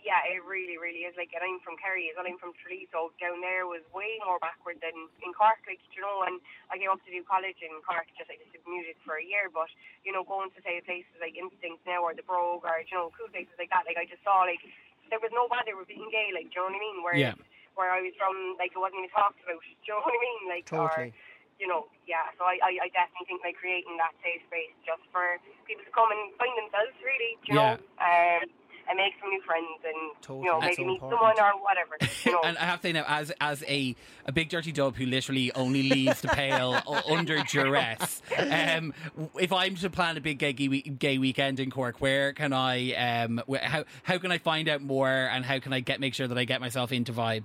[0.00, 1.12] Yeah, it really, really is.
[1.20, 2.24] Like, and I'm from Kerry as well.
[2.24, 5.60] I'm from Tralee, so down there was way more backward than in Cork.
[5.68, 6.40] Like, you know, and
[6.72, 8.08] I came up to do college in Cork.
[8.16, 9.68] Just I just did music for a year, but
[10.08, 13.12] you know, going to say places like Instinct now or the Brogue or you know,
[13.12, 13.84] cool places like that.
[13.84, 14.64] Like, I just saw like
[15.12, 16.32] there was no bother with being gay.
[16.32, 16.98] Like, do you know what I mean?
[17.04, 17.36] Where Yeah.
[17.76, 19.60] where I was from, like, it wasn't even talked about.
[19.60, 20.42] Do you know what I mean?
[20.48, 21.12] Like, Totally.
[21.12, 21.27] or
[21.58, 22.30] you know, yeah.
[22.38, 25.92] So I, I, I definitely think by creating that safe space just for people to
[25.92, 27.36] come and find themselves, really.
[27.46, 27.76] You Yeah.
[27.76, 28.02] know?
[28.02, 28.48] Um,
[28.90, 30.46] and make some new friends and Totally.
[30.46, 31.36] you know That's maybe so meet important.
[31.36, 31.98] someone or whatever.
[32.24, 32.40] You know.
[32.42, 33.94] And I have to say now, as as a,
[34.24, 38.94] a big dirty dub who literally only leaves the pale under duress, um,
[39.38, 43.42] if I'm to plan a big gay, gay weekend in Cork, where can I, um,
[43.60, 46.38] how how can I find out more, and how can I get make sure that
[46.38, 47.44] I get myself into vibe?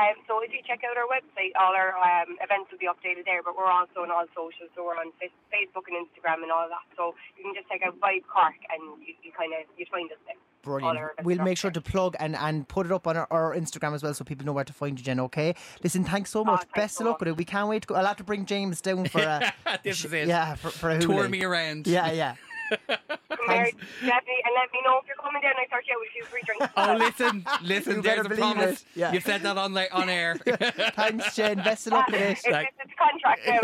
[0.00, 3.28] Um, so if you check out our website, all our um, events will be updated
[3.28, 3.44] there.
[3.44, 5.12] But we're also on all socials, so we're on
[5.52, 6.88] Facebook and Instagram and all that.
[6.96, 10.08] So you can just check out Vibe Cork, and you, you kind of you find
[10.10, 10.40] us there.
[10.62, 11.24] Brilliant.
[11.24, 14.02] We'll make sure to plug and, and put it up on our, our Instagram as
[14.02, 15.54] well so people know where to find you, Jen, okay?
[15.82, 16.60] Listen, thanks so much.
[16.60, 17.20] thanks Best so of luck much.
[17.20, 17.36] with it.
[17.38, 17.94] We can't wait to go.
[17.94, 19.52] I'll have to bring James down for a.
[19.84, 20.28] this is it.
[20.28, 21.28] Yeah, for, for a Tour hula.
[21.30, 21.86] me around.
[21.86, 22.34] Yeah, yeah.
[22.70, 25.52] Come here, definitely, and let me know if you're coming down.
[25.58, 26.66] I start you out with free drinks.
[26.76, 27.96] Oh, listen, listen.
[27.96, 28.84] You there's a promise.
[28.94, 29.12] Yeah.
[29.12, 30.36] You've said that on la- on air.
[30.94, 31.58] Thanks, Jen.
[31.58, 32.30] Best of luck with it.
[32.30, 33.60] It's, it's, it's contract now.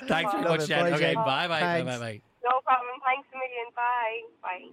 [0.08, 0.68] Thanks very Love much.
[0.68, 0.80] Jen.
[0.84, 1.14] Bye, Okay, Jen.
[1.16, 2.20] bye, bye, bye, bye, bye.
[2.44, 2.94] no problem.
[3.04, 3.66] Thanks a million.
[3.74, 4.20] Bye.
[4.42, 4.68] Bye.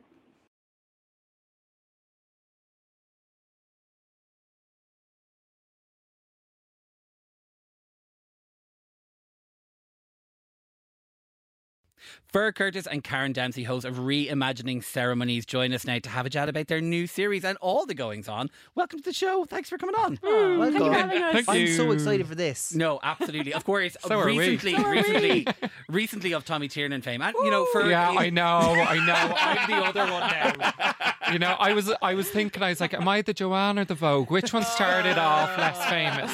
[12.33, 16.29] Feargh Curtis and Karen Dempsey, hosts of Reimagining Ceremonies, join us now to have a
[16.29, 18.49] chat about their new series and all the goings on.
[18.73, 19.45] Welcome to the show.
[19.45, 20.17] Thanks for coming on.
[20.23, 21.33] Well Thank you for having us.
[21.33, 21.73] Thank I'm you.
[21.73, 22.73] so excited for this.
[22.73, 23.53] No, absolutely.
[23.53, 23.95] Of course.
[24.07, 25.47] So recently, So recently,
[25.87, 29.13] recently of Tommy Tiernan fame, and you know, for Yeah, I know, I know.
[29.37, 31.13] I'm the other one now.
[31.31, 33.85] You know, I was I was thinking, I was like, am I the Joanne or
[33.85, 34.29] the Vogue?
[34.29, 36.31] Which one started off less famous?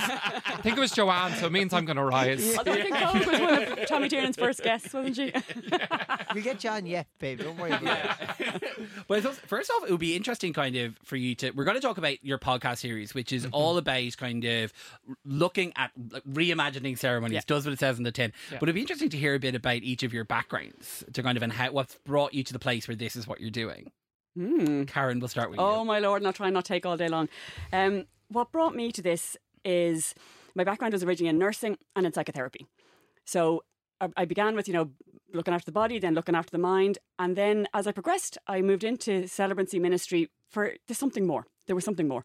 [0.59, 2.57] I think it was Joanne, so it means I'm going to rise.
[2.57, 5.33] Although I think Vogue was one of Tommy Tiernan's first guests, wasn't she?
[6.33, 7.39] We'll get John yet, babe.
[7.39, 7.97] Don't worry about
[8.39, 8.63] it.
[9.07, 11.49] But I first off, it would be interesting, kind of, for you to.
[11.51, 13.55] We're going to talk about your podcast series, which is mm-hmm.
[13.55, 14.71] all about kind of
[15.25, 17.35] looking at like, reimagining ceremonies.
[17.35, 17.41] Yeah.
[17.47, 18.31] Does what it says in the tin.
[18.51, 21.35] But it'd be interesting to hear a bit about each of your backgrounds, to kind
[21.35, 23.91] of and how what's brought you to the place where this is what you're doing.
[24.35, 24.83] Hmm.
[24.83, 25.65] Karen, we'll start with you.
[25.65, 27.29] Oh my lord, and I'll try and not take all day long.
[27.73, 30.13] Um, what brought me to this is
[30.55, 32.65] my background was originally in nursing and in psychotherapy.
[33.25, 33.63] So
[34.01, 34.91] I, I began with, you know,
[35.33, 36.97] looking after the body, then looking after the mind.
[37.17, 41.45] And then as I progressed, I moved into celebrancy ministry for there's something more.
[41.67, 42.23] There was something more.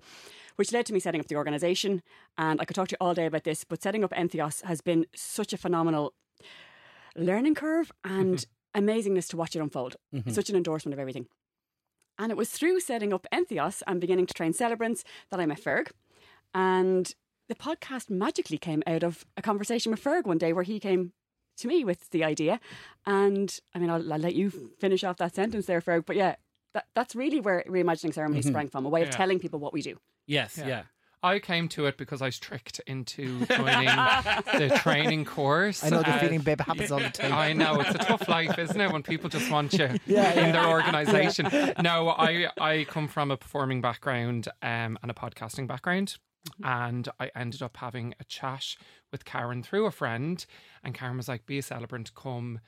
[0.57, 2.03] Which led to me setting up the organisation.
[2.39, 4.81] And I could talk to you all day about this, but setting up Entheos has
[4.81, 6.15] been such a phenomenal
[7.17, 8.89] learning curve and mm-hmm.
[8.89, 9.97] amazingness to watch it unfold.
[10.15, 10.31] Mm-hmm.
[10.31, 11.27] Such an endorsement of everything.
[12.19, 15.61] And it was through setting up Entheos and beginning to train celebrants that I met
[15.61, 15.91] Feargh.
[16.53, 17.13] And
[17.49, 21.13] the podcast magically came out of a conversation with Feargh one day where he came
[21.57, 22.61] to me with the idea.
[23.07, 26.07] And I mean, I'll, I'll let you finish off that sentence there, Feargh.
[26.07, 26.37] But yeah,
[26.73, 28.53] that, that's really where reimagining ceremonies mm-hmm.
[28.53, 29.17] sprang from a way of Yeah.
[29.17, 29.99] telling people what we do.
[30.27, 30.85] Yes, yeah.
[31.25, 35.83] I came to it because I was tricked into joining the training course.
[35.83, 36.61] I know the feeling, babe.
[36.61, 37.33] It happens all the time.
[37.33, 38.93] I know it's a tough life, isn't it?
[38.93, 41.49] When people just want you in their organisation.
[41.83, 46.19] No, I I come from a performing background um, and a podcasting background,
[46.63, 48.77] and I ended up having a chat
[49.11, 50.45] with Karen through a friend,
[50.83, 52.61] and Karen was like, "Be a celebrant, come."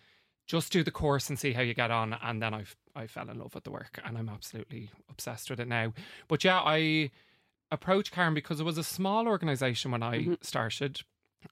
[0.47, 2.65] Just do the course and see how you get on, and then I
[2.95, 5.93] I fell in love with the work, and I'm absolutely obsessed with it now.
[6.29, 7.11] But yeah, I
[7.71, 11.01] approached Karen because it was a small organization when I started.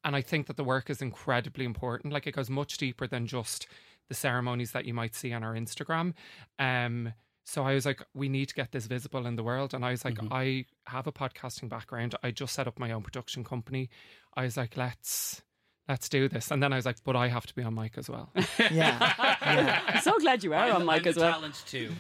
[0.05, 2.12] And I think that the work is incredibly important.
[2.12, 3.66] Like it goes much deeper than just
[4.09, 6.14] the ceremonies that you might see on our Instagram.
[6.59, 7.12] Um,
[7.44, 9.74] so I was like, we need to get this visible in the world.
[9.74, 12.14] And I was like, I have a podcasting background.
[12.22, 13.90] I just set up my own production company.
[14.35, 15.42] I was like, let's
[15.88, 16.51] let's do this.
[16.51, 18.31] And then I was like, but I have to be on mic as well.
[18.59, 18.99] Yeah.
[19.42, 19.81] yeah.
[19.87, 21.33] I'm so glad you are on mic I'm as the well.
[21.33, 21.90] Talent too.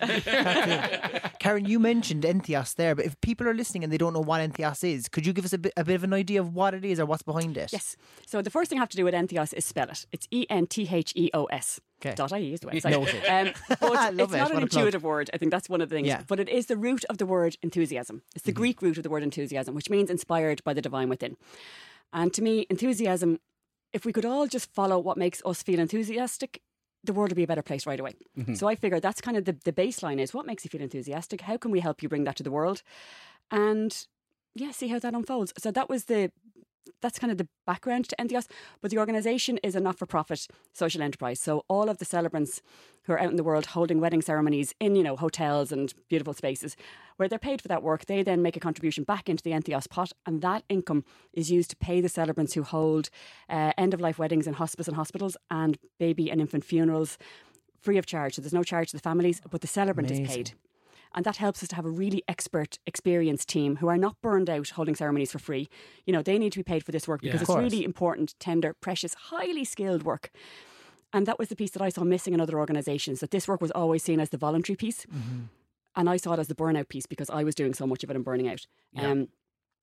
[1.38, 4.40] Karen, you mentioned Entheos there, but if people are listening and they don't know what
[4.40, 6.74] Entheos is, could you give us a bit, a bit of an idea of what
[6.74, 7.72] it is or what's behind it?
[7.72, 7.96] Yes.
[8.26, 10.06] So the first thing I have to do with Entheos is spell it.
[10.12, 11.80] It's E N T H E O S.
[12.04, 12.14] Okay.
[12.14, 12.90] Dot IE is the website.
[12.90, 13.22] Noted.
[13.28, 14.36] Um, I but love it's it.
[14.38, 15.30] not What an a intuitive word.
[15.32, 16.08] I think that's one of the things.
[16.08, 16.22] Yeah.
[16.26, 18.22] But it is the root of the word enthusiasm.
[18.34, 18.60] It's the Mm-hmm.
[18.60, 21.36] Greek root of the word enthusiasm, which means inspired by the divine within.
[22.12, 23.40] And to me, enthusiasm,
[23.94, 26.60] if we could all just follow what makes us feel enthusiastic,
[27.04, 28.14] the world would be a better place right away.
[28.36, 28.54] Mm-hmm.
[28.54, 31.42] So I figure that's kind of the, the baseline is what makes you feel enthusiastic?
[31.42, 32.82] How can we help you bring that to the world?
[33.50, 34.06] And
[34.54, 35.52] yeah, see how that unfolds.
[35.58, 36.32] So that was the
[37.00, 38.46] that's kind of the background to Entheos.
[38.80, 41.40] But the organisation is a not for profit social enterprise.
[41.40, 42.62] So all of the celebrants
[43.04, 46.32] who are out in the world holding wedding ceremonies in, you know, hotels and beautiful
[46.32, 46.76] spaces,
[47.16, 49.88] where they're paid for that work, they then make a contribution back into the Entheos
[49.88, 53.10] pot, and that income is used to pay the celebrants who hold
[53.48, 57.18] uh, end of life weddings in hospice and hospitals and baby and infant funerals
[57.80, 58.34] free of charge.
[58.34, 60.52] So there's no charge to the families, but the celebrant is paid.
[61.14, 64.50] And that helps us to have a really expert, experienced team who are not burned
[64.50, 65.68] out holding ceremonies for free.
[66.06, 67.62] You know, they need to be paid for this work because Of it's course.
[67.62, 70.30] really important, tender, precious, highly skilled work.
[71.12, 73.60] And that was the piece that I saw missing in other organisations, that this work
[73.60, 75.06] was always seen as the voluntary piece.
[75.96, 78.10] And I saw it as the burnout piece because I was doing so much of
[78.10, 78.66] it and burning out.
[78.96, 79.28] Um,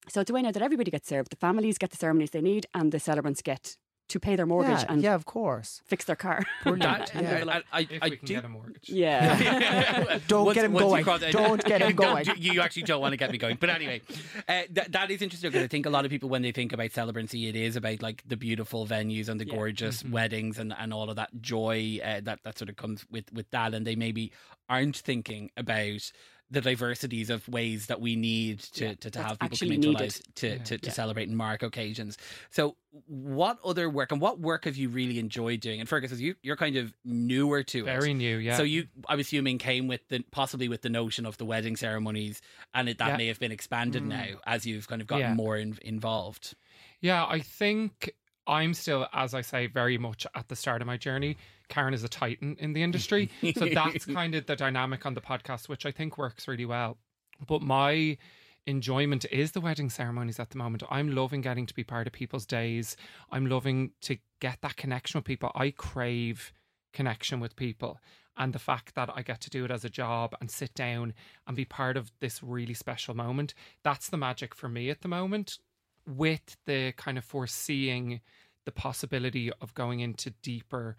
[0.10, 1.32] so it's a way now that everybody gets served.
[1.32, 3.78] The families get the ceremonies they need and the celebrants get
[4.12, 5.82] to pay their mortgage yeah, and yeah, of course.
[5.86, 6.44] fix their car.
[6.66, 7.44] That, Yeah.
[7.48, 8.90] I, I, I, If I we can do get a mortgage.
[8.90, 10.20] yeah.
[10.28, 11.04] Don't Once- get him going.
[11.04, 12.38] cross Don't get him Don't- going.
[12.38, 13.58] you actually don't want to get me going.
[13.60, 14.02] But anyway,
[14.48, 16.74] uh, th- that is interesting because I think a lot of people, when they think
[16.74, 19.56] about celebrancy, it is about like the beautiful venues and the Yeah.
[19.56, 23.32] gorgeous weddings and, and all of that joy uh, that, that sort of comes with,
[23.34, 23.74] with that.
[23.74, 24.32] And they maybe
[24.70, 26.12] aren't thinking about
[26.52, 29.88] the diversities of ways that we need to, Yeah, to, to have people come into
[29.88, 30.02] needed.
[30.02, 30.92] lives to, to, to Yeah.
[30.94, 32.18] celebrate and mark occasions.
[32.50, 32.76] So,
[33.08, 35.80] what other work and what work have you really enjoyed doing?
[35.80, 37.86] And Fergus, you, you're kind of newer to it.
[37.86, 38.58] Very new, yeah.
[38.58, 42.42] So you, I'm assuming, came with the possibly with the notion of the wedding ceremonies,
[42.74, 43.18] and it, that Yeah.
[43.18, 44.08] may have been expanded mm.
[44.08, 45.34] now as you've kind of gotten Yeah.
[45.34, 46.54] more in, involved.
[47.00, 48.12] Yeah, I think
[48.52, 51.38] I'm still, as I say, very much at the start of my journey.
[51.70, 53.32] Karen is a titan in the industry.
[53.56, 56.98] so that's kind of the dynamic on the podcast, which I think works really well.
[57.48, 58.18] But my
[58.68, 60.84] enjoyment is the wedding ceremonies at the moment.
[60.92, 62.98] I'm loving getting to be part of people's days.
[63.32, 65.54] I'm loving to get that connection with people.
[65.56, 66.52] I crave
[66.92, 68.00] connection with people.
[68.36, 71.14] And the fact that I get to do it as a job and sit down
[71.48, 75.08] and be part of this really special moment, that's the magic for me at the
[75.08, 75.58] moment
[76.06, 78.22] with the kind of foreseeing
[78.66, 80.96] the possibility of going into deeper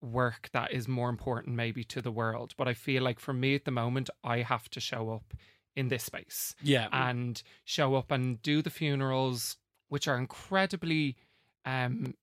[0.00, 2.54] work that is more important maybe to the world.
[2.56, 5.34] But I feel like for me at the moment, I have to show up
[5.74, 6.88] in this space Yeah.
[6.92, 9.56] and show up and do the funerals,
[9.88, 11.16] which are incredibly
[11.64, 12.14] um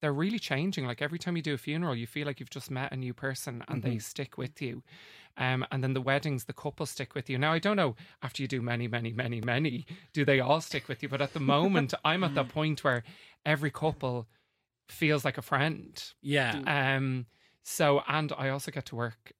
[0.00, 0.86] they're really changing.
[0.86, 3.12] Like every time you do a funeral, you feel like you've just met a new
[3.12, 4.82] person and they stick with you.
[5.36, 7.36] Um, and then the weddings, the couple stick with you.
[7.36, 10.88] Now, I don't know after you do many, many, many, many, do they all stick
[10.88, 11.10] with you?
[11.10, 13.04] But at the moment, I'm at that point where
[13.46, 14.26] every couple
[14.88, 16.02] feels like a friend.
[16.22, 16.94] yeah.
[16.96, 17.26] Um,
[17.62, 19.32] so, and I also get to work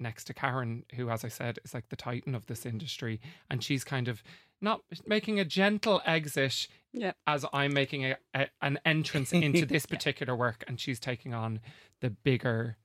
[0.00, 3.20] next to Karen, who, as I said, is like the titan of this industry.
[3.48, 4.22] And she's kind of
[4.60, 7.12] not making a gentle exit Yeah.
[7.26, 10.64] as I'm making a, a, an entrance into this particular work.
[10.66, 11.60] And she's taking on
[12.00, 12.76] the bigger,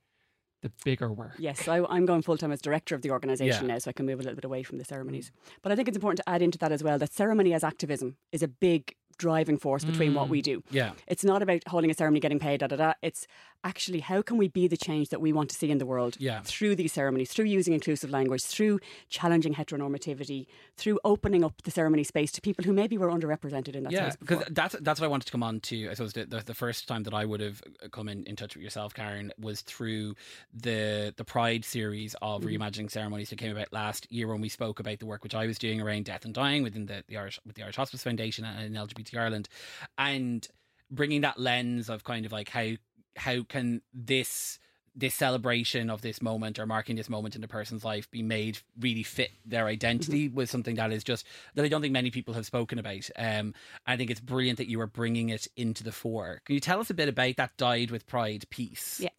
[0.61, 1.33] the bigger work.
[1.39, 3.73] Yes, so I, I'm going full time as director of the organisation Yeah.
[3.73, 5.31] now, so I can move a little bit away from the ceremonies.
[5.63, 8.15] But I think it's important to add into that as well that ceremony as activism
[8.31, 10.45] is a big driving force between what we mm.
[10.45, 10.63] do.
[10.69, 10.91] Yeah.
[11.07, 12.93] It's not about holding a ceremony, getting paid, da da da.
[13.01, 13.27] It's
[13.63, 16.15] actually how can we be the change that we want to see in the world
[16.19, 16.41] Yeah.
[16.43, 22.03] through these ceremonies, through using inclusive language, through challenging heteronormativity, through opening up the ceremony
[22.03, 25.05] space to people who maybe were underrepresented in that yeah, space because that's that's what
[25.05, 25.89] I wanted to come on to.
[25.89, 28.35] I suppose the, the, the first time that I would have uh, come in, in
[28.35, 30.15] touch with yourself, Karen, was through
[30.53, 32.61] the the Pride series of mm-hmm.
[32.61, 35.47] reimagining ceremonies that came about last year when we spoke about the work which I
[35.47, 38.45] was doing around death and dying within the, the Irish with the Irish Hospice Foundation
[38.45, 39.49] and in LGBT Ireland,
[39.97, 40.47] and
[40.89, 42.73] bringing that lens of kind of like how
[43.17, 44.59] how can this
[44.97, 48.57] this celebration of this moment or marking this moment in a person's life be made
[48.79, 52.33] really fit their identity with something that is just that I don't think many people
[52.33, 53.07] have spoken about.
[53.15, 53.53] Um,
[53.85, 56.41] I think it's brilliant that you are bringing it into the fore.
[56.45, 58.99] Can you tell us a bit about that Died with Pride piece?
[58.99, 59.09] Yeah.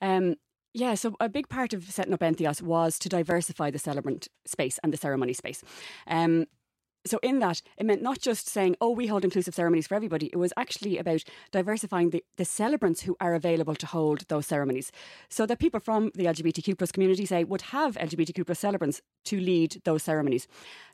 [0.00, 0.36] Um,
[0.72, 4.78] yeah, so a big part of setting up Entheos was to diversify the celebrant space
[4.84, 5.64] and the ceremony space.
[6.06, 6.46] Um,
[7.08, 10.26] so in that, it meant not just saying, "Oh, we hold inclusive ceremonies for everybody."
[10.26, 14.92] It was actually about diversifying the, the celebrants who are available to hold those ceremonies,
[15.28, 19.40] so that people from the LGBTQ plus community, say, would have LGBTQ plus celebrants to
[19.40, 20.48] lead those ceremonies.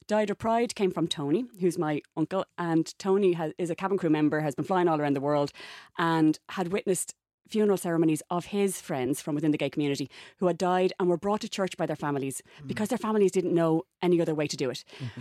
[0.07, 3.97] Died or Pride came from Tony, who's my uncle, and Tony has, is a cabin
[3.97, 5.51] crew member, has been flying all around the world,
[5.99, 7.15] and had witnessed
[7.49, 11.17] funeral ceremonies of his friends from within the gay community who had died and were
[11.17, 12.69] brought to church by their families mm-hmm.
[12.69, 14.85] because their families didn't know any other way to do it.
[14.99, 15.21] Mm-hmm.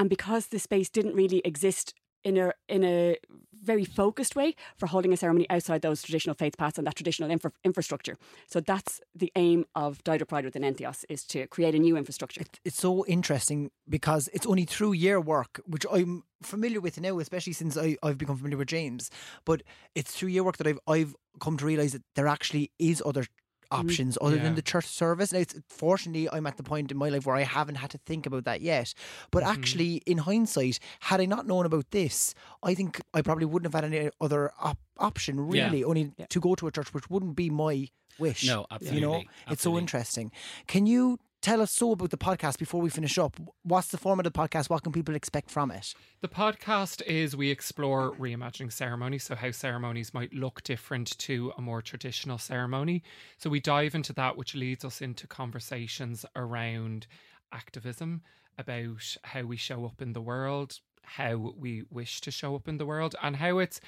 [0.00, 1.92] And because the space didn't really exist
[2.24, 3.16] in a in a
[3.62, 7.30] very focused way for holding a ceremony outside those traditional faith paths and that traditional
[7.30, 8.16] infra- infrastructure.
[8.46, 12.40] So that's the aim of Dido Pride within Entheos is to create a new infrastructure.
[12.64, 17.52] it's so interesting because it's only through your work, which I'm familiar with now, especially
[17.52, 19.10] since I, I've become familiar with James.
[19.44, 19.62] But
[19.94, 23.26] it's through your work that I've I've come to realise that there actually is other
[23.72, 24.42] Mm, options other Yeah.
[24.42, 25.32] than the church service.
[25.32, 27.98] Now, it's, fortunately, I'm at the point in my life where I haven't had to
[27.98, 28.94] think about that yet.
[29.30, 29.52] But mm-hmm.
[29.52, 33.80] actually, in hindsight, had I not known about this, I think I probably wouldn't have
[33.80, 35.66] had any other op- option Yeah.
[35.66, 38.44] really, only to go to a church, which wouldn't be my wish.
[38.46, 39.00] No, absolutely.
[39.00, 40.32] You know, absolutely, it's so interesting.
[40.66, 43.36] Can you tell us so about the podcast before we finish up?
[43.62, 44.68] What's the format of the podcast?
[44.68, 45.94] What can people expect from it?
[46.20, 51.62] The podcast is we explore reimagining ceremonies, so how ceremonies might look different to a
[51.62, 53.02] more traditional ceremony.
[53.38, 57.06] So we dive into that, which leads us into conversations around
[57.52, 58.22] activism,
[58.58, 62.76] about how we show up in the world, how we wish to show up in
[62.76, 63.80] the world, and how it's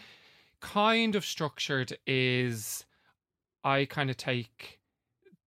[0.60, 2.84] kind of structured is
[3.62, 4.80] I kind of take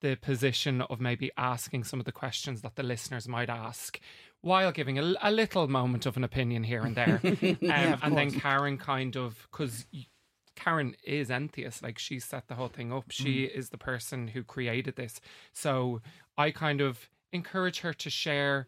[0.03, 3.99] the position of maybe asking some of the questions that the listeners might ask
[4.43, 7.21] while giving a, a little moment of an opinion here and there.
[7.25, 9.87] um, and then Karen kind of, because
[10.57, 13.11] Karen is Entheos, like she set the whole thing up.
[13.11, 15.21] She is the person who created this.
[15.53, 16.03] So
[16.37, 18.67] I kind of encourage her to share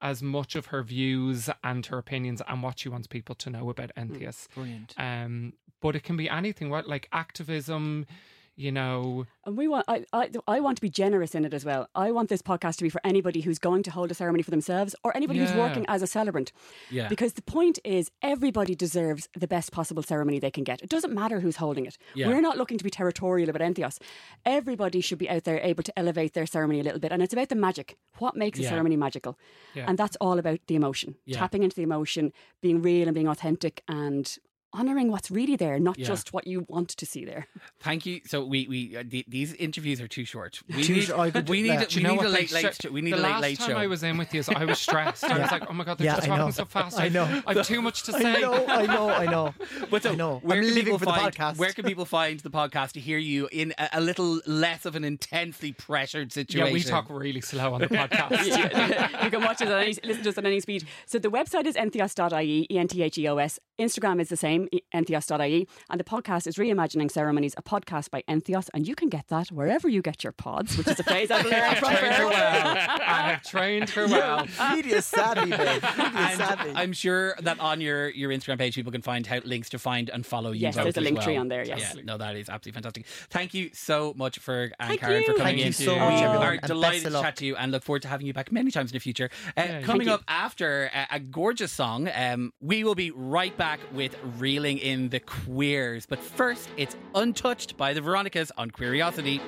[0.00, 3.70] as much of her views and her opinions and what she wants people to know
[3.70, 4.48] about Entheos.
[4.54, 4.94] Brilliant.
[4.96, 8.06] Um, but it can be anything, what like activism,
[8.56, 9.26] you know.
[9.44, 11.88] And we want, I, I, I want to be generous in it as well.
[11.94, 14.50] I want this podcast to be for anybody who's going to hold a ceremony for
[14.50, 16.52] themselves or anybody who's working as a celebrant.
[16.90, 17.08] Yeah.
[17.08, 20.82] Because the point is, everybody deserves the best possible ceremony they can get.
[20.82, 21.98] It doesn't matter who's holding it.
[22.14, 22.28] Yeah.
[22.28, 23.98] We're not looking to be territorial about Entheos.
[24.44, 27.12] Everybody should be out there able to elevate their ceremony a little bit.
[27.12, 27.96] And it's about the magic.
[28.18, 29.38] What makes a ceremony magical?
[29.74, 29.86] Yeah.
[29.88, 31.16] And that's all about the emotion.
[31.24, 31.38] Yeah.
[31.38, 34.38] Tapping into the emotion, being real and being authentic and
[34.74, 36.06] honouring what's really there, not Yeah.
[36.06, 37.46] just what you want to see there.
[37.80, 38.20] Thank you.
[38.26, 40.60] So we we uh, the, these interviews are too short.
[40.74, 41.20] We Too need, short.
[41.20, 41.82] I could- we need yeah.
[41.82, 42.90] a, Do we you know need a late late sh- show.
[42.90, 43.76] We need the a late last time.
[43.76, 45.24] I was in with you, I was stressed.
[45.24, 46.50] I was like, "Oh my god, they're Yeah, just I talking know.
[46.50, 47.42] so fast." I know.
[47.46, 48.36] I have too much to say.
[48.36, 49.54] I know, I know, I know.
[49.90, 50.38] But so, I know.
[50.42, 51.58] Where I'm can living people for the find, podcast.
[51.58, 54.96] Where can people find the podcast to hear you in a, a little less of
[54.96, 56.66] an intensely pressured situation?
[56.66, 59.24] Yeah, we talk really slow on the podcast.
[59.24, 60.86] you can watch us on any, listen to us on any speed.
[61.06, 63.58] So the website is entheos.ie, E-N-T-H-E-O-S.
[63.78, 65.68] Instagram is the same, online, e- entheos.ie.
[65.90, 68.68] And the podcast is Reimagining Ceremonies, a podcast by Entheos.
[68.74, 71.44] And you can get that wherever you get your pods, which is a phrase I've
[71.44, 72.28] learned from trained her her.
[72.28, 72.76] well.
[73.02, 74.46] I have trained her well.
[74.74, 75.82] Media savvy, babe.
[75.82, 76.72] Media savvy.
[76.74, 80.08] I'm sure that on your, your Instagram page, people can find how links to find
[80.10, 80.60] and follow you.
[80.60, 81.24] Yes, both there's a link well.
[81.26, 81.94] tree on there, yes.
[81.96, 83.06] Yeah, no, that is absolutely fantastic.
[83.30, 85.36] Thank you so much for and Thank Karen for you.
[85.38, 85.72] coming Thank you in.
[85.72, 88.26] so We much, everyone, are delighted to chat to you and look forward to having
[88.26, 89.30] you back many times in the future.
[89.56, 93.80] Uh, Yeah, coming up after a, a gorgeous song, um, we will be right back
[93.92, 94.16] with
[94.52, 96.04] reeling in the queers.
[96.04, 99.40] But first, it's Untouched by the Veronicas on Queeriosity.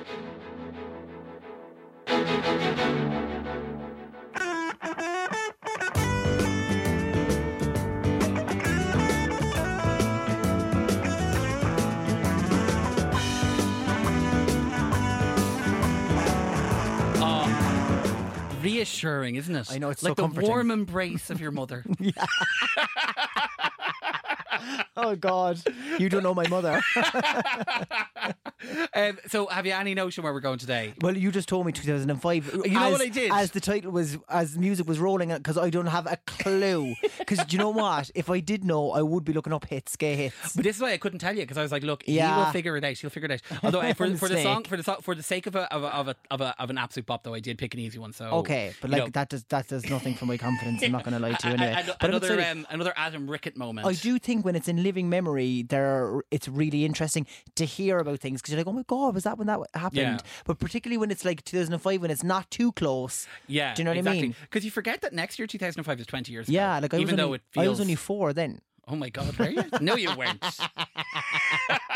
[17.17, 19.67] Oh, ah, reassuring, isn't it?
[19.71, 20.49] I know, it's like so the comforting.
[20.49, 21.83] warm embrace of your mother.
[25.05, 25.59] oh God,
[25.99, 26.81] you don't know my mother.
[28.95, 30.93] um, so, have you any notion where we're going today?
[31.01, 32.53] well, you just told me 2005.
[32.65, 33.31] You know as, what I did?
[33.31, 36.95] As the title was, as music was rolling, because I don't have a clue.
[37.17, 38.11] Because do you know what?
[38.13, 40.55] If I did know, I would be looking up hits, gay hits.
[40.55, 42.35] But this is why I couldn't tell you because I was like, look, yeah.
[42.35, 42.97] he will figure it out.
[42.97, 43.63] He'll figure it out.
[43.63, 45.83] Although uh, for, for the song, for the song, for the sake of a of
[45.83, 47.97] a, of a of a of an absolute pop, though, I did pick an easy
[47.97, 48.13] one.
[48.13, 50.83] So Okay, but you like know, that does that does nothing for my confidence.
[50.83, 51.83] I'm not going to lie to you anyway.
[51.85, 53.87] But I would another say- um, another Adam Rickitt moment.
[53.87, 57.25] I do think when it's in living memory, there it's really interesting
[57.55, 59.59] to hear about things because you're like, oh my god, oh, was that when that
[59.73, 59.97] happened?
[59.99, 60.17] Yeah.
[60.45, 63.27] But particularly when it's like 2005, when it's not too close.
[63.47, 64.19] Yeah, do you know what exactly.
[64.19, 64.35] I mean?
[64.41, 66.49] Because you forget that next year, 2005, is 20 years.
[66.49, 67.65] Yeah, ago, like I was even though only, it feels.
[67.65, 68.61] I was only four then.
[68.87, 69.63] Oh my god, were you?
[69.81, 70.43] no, you weren't.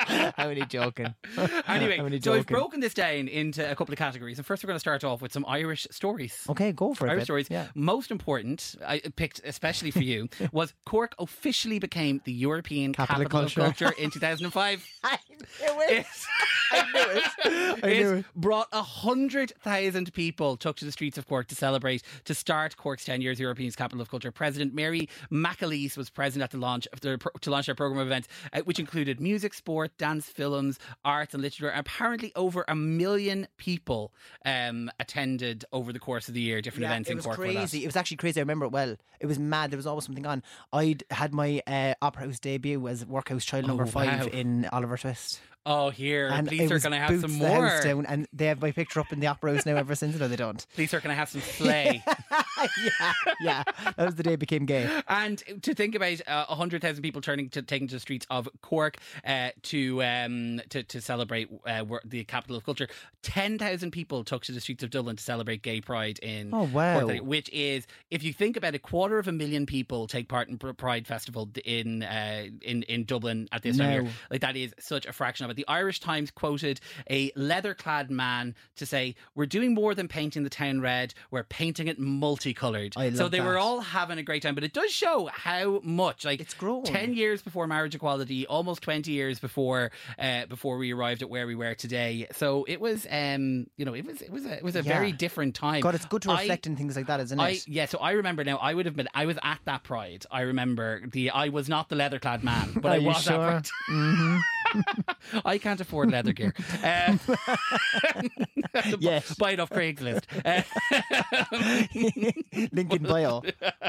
[0.08, 1.14] I'm only joking.
[1.68, 4.70] Anyway, only so I've broken this down into a couple of categories, and first we're
[4.70, 6.46] going to start off with some Irish stories.
[6.50, 7.12] Okay, go for it.
[7.12, 7.26] Irish babe.
[7.26, 7.48] stories.
[7.50, 7.68] Yeah.
[7.76, 13.42] Most important, I picked especially for you, was Cork officially became the European Capital capital,
[13.42, 14.86] of of culture in 2005.
[15.04, 15.92] I knew it.
[15.92, 16.06] It,
[16.72, 17.84] I knew it.
[17.84, 21.56] I knew it brought a hundred thousand people took to the streets of Cork to
[21.56, 24.32] celebrate to start Cork's ten years European capital of culture.
[24.32, 28.08] President Mary McAleese was present at the launch of the, to launch their program of
[28.08, 31.70] events, uh, which included music, sport, dance, films, arts, and literature.
[31.76, 34.12] Apparently, over a million people
[34.46, 37.38] um, attended over the course of the year different Yeah, events it in was Cork.
[37.38, 37.54] for that.
[37.54, 37.84] crazy.
[37.84, 38.40] It was actually crazy.
[38.40, 38.96] I remember it well.
[39.20, 39.72] It was mad.
[39.72, 40.44] There was always something on.
[40.72, 44.32] I'd had my uh, opera house debut as workhouse child number Oh, five wow.
[44.32, 45.42] in Oliver Twist.
[45.66, 47.82] Oh, here, And sir, was can I have boots some more?
[47.84, 50.18] down, and they have my picture up in the opera house now ever since.
[50.18, 50.66] No, they don't.
[50.74, 52.02] Please, sir, can I have some slay?
[52.78, 53.64] yeah, yeah.
[53.98, 54.90] That was the day it became gay.
[55.08, 58.98] And to think about uh, 100,000 people turning to taking to the streets of Cork
[59.26, 62.88] uh, to, um, to to celebrate uh, the capital of culture,
[63.24, 67.02] 10,000 people took to the streets of Dublin to celebrate Gay Pride in Oh, wow.
[67.02, 70.48] Cork, which is if you think about a quarter of a million people take part
[70.48, 74.14] in Pride Festival in uh, in in Dublin at this time of year.
[74.30, 75.58] Like that is such a fraction of it.
[75.58, 80.50] The Irish Times quoted a leather-clad man to say, "We're doing more than painting the
[80.50, 81.14] town red.
[81.32, 84.74] We're painting it multicolored." I so they were all having a great time, but it
[84.74, 86.84] does show how much like It's grown.
[86.84, 91.48] Ten years before marriage equality, almost twenty years before uh, before we arrived at where
[91.48, 92.28] we were today.
[92.34, 94.94] So it was, um, you know, it was it was a, it was a Yeah.
[94.94, 95.82] very different time.
[95.82, 97.44] God, it's good to I- reflect in things like that, isn't it?
[97.44, 98.58] I yeah, so I remember now.
[98.58, 99.08] I would have been.
[99.16, 100.26] I was at that pride.
[100.30, 101.32] I remember the.
[101.32, 103.42] I was not the leather clad man, but Are I you was sure?
[103.42, 104.40] at pride.
[105.46, 106.54] I can't afford leather gear.
[106.84, 107.20] I
[108.74, 109.34] have to bu- Yes.
[109.36, 110.24] buy it off Craigslist.
[110.46, 110.62] Uh,
[112.72, 113.42] Link in bio.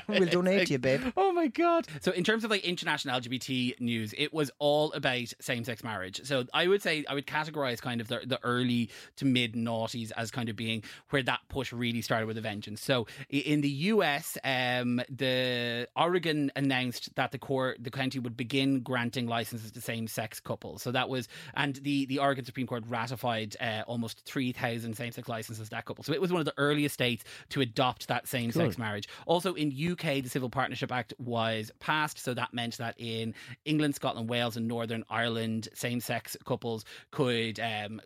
[0.09, 1.03] We'll donate to you, babe.
[1.17, 1.87] Oh my god!
[2.01, 6.21] So in terms of like international LGBT news, it was all about same-sex marriage.
[6.25, 10.11] So I would say I would categorize kind of the, the early to mid noughties
[10.17, 12.83] as kind of being where that push really started with a vengeance.
[12.83, 18.81] So in the US, um, the Oregon announced that the core the county would begin
[18.81, 20.70] granting licenses to same-sex couples.
[20.79, 25.29] So that was and the the Oregon Supreme Court ratified uh, almost three thousand same-sex
[25.29, 26.05] licenses to that couple.
[26.05, 29.09] So it was one of the earliest states to adopt that same-sex marriage.
[29.27, 33.95] Also in UK, the Civil Partnership Act was passed, so that meant that in England,
[33.95, 38.01] Scotland, Wales, and Northern Ireland, same-sex couples could um,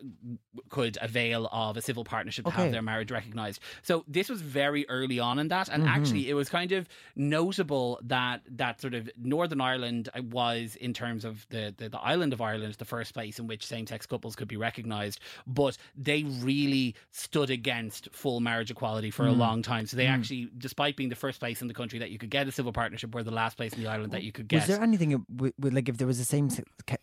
[0.69, 3.59] could avail of a civil partnership to have their marriage recognised.
[3.81, 7.99] So this was very early on in that, and actually, it was kind of notable
[8.03, 12.33] that that sort of Northern Ireland uh, was, in terms of the the, the island
[12.33, 16.95] of Ireland, the first place in which same-sex couples could be recognised, but they really
[17.11, 19.37] stood against full marriage equality for a mm.
[19.37, 19.85] long time.
[19.85, 20.11] So they mm.
[20.11, 22.73] actually, despite being the first place in the country that you could get a civil
[22.73, 24.57] partnership, were the last place in the island that you could get.
[24.57, 25.25] Was there anything
[25.59, 26.49] like if there was a same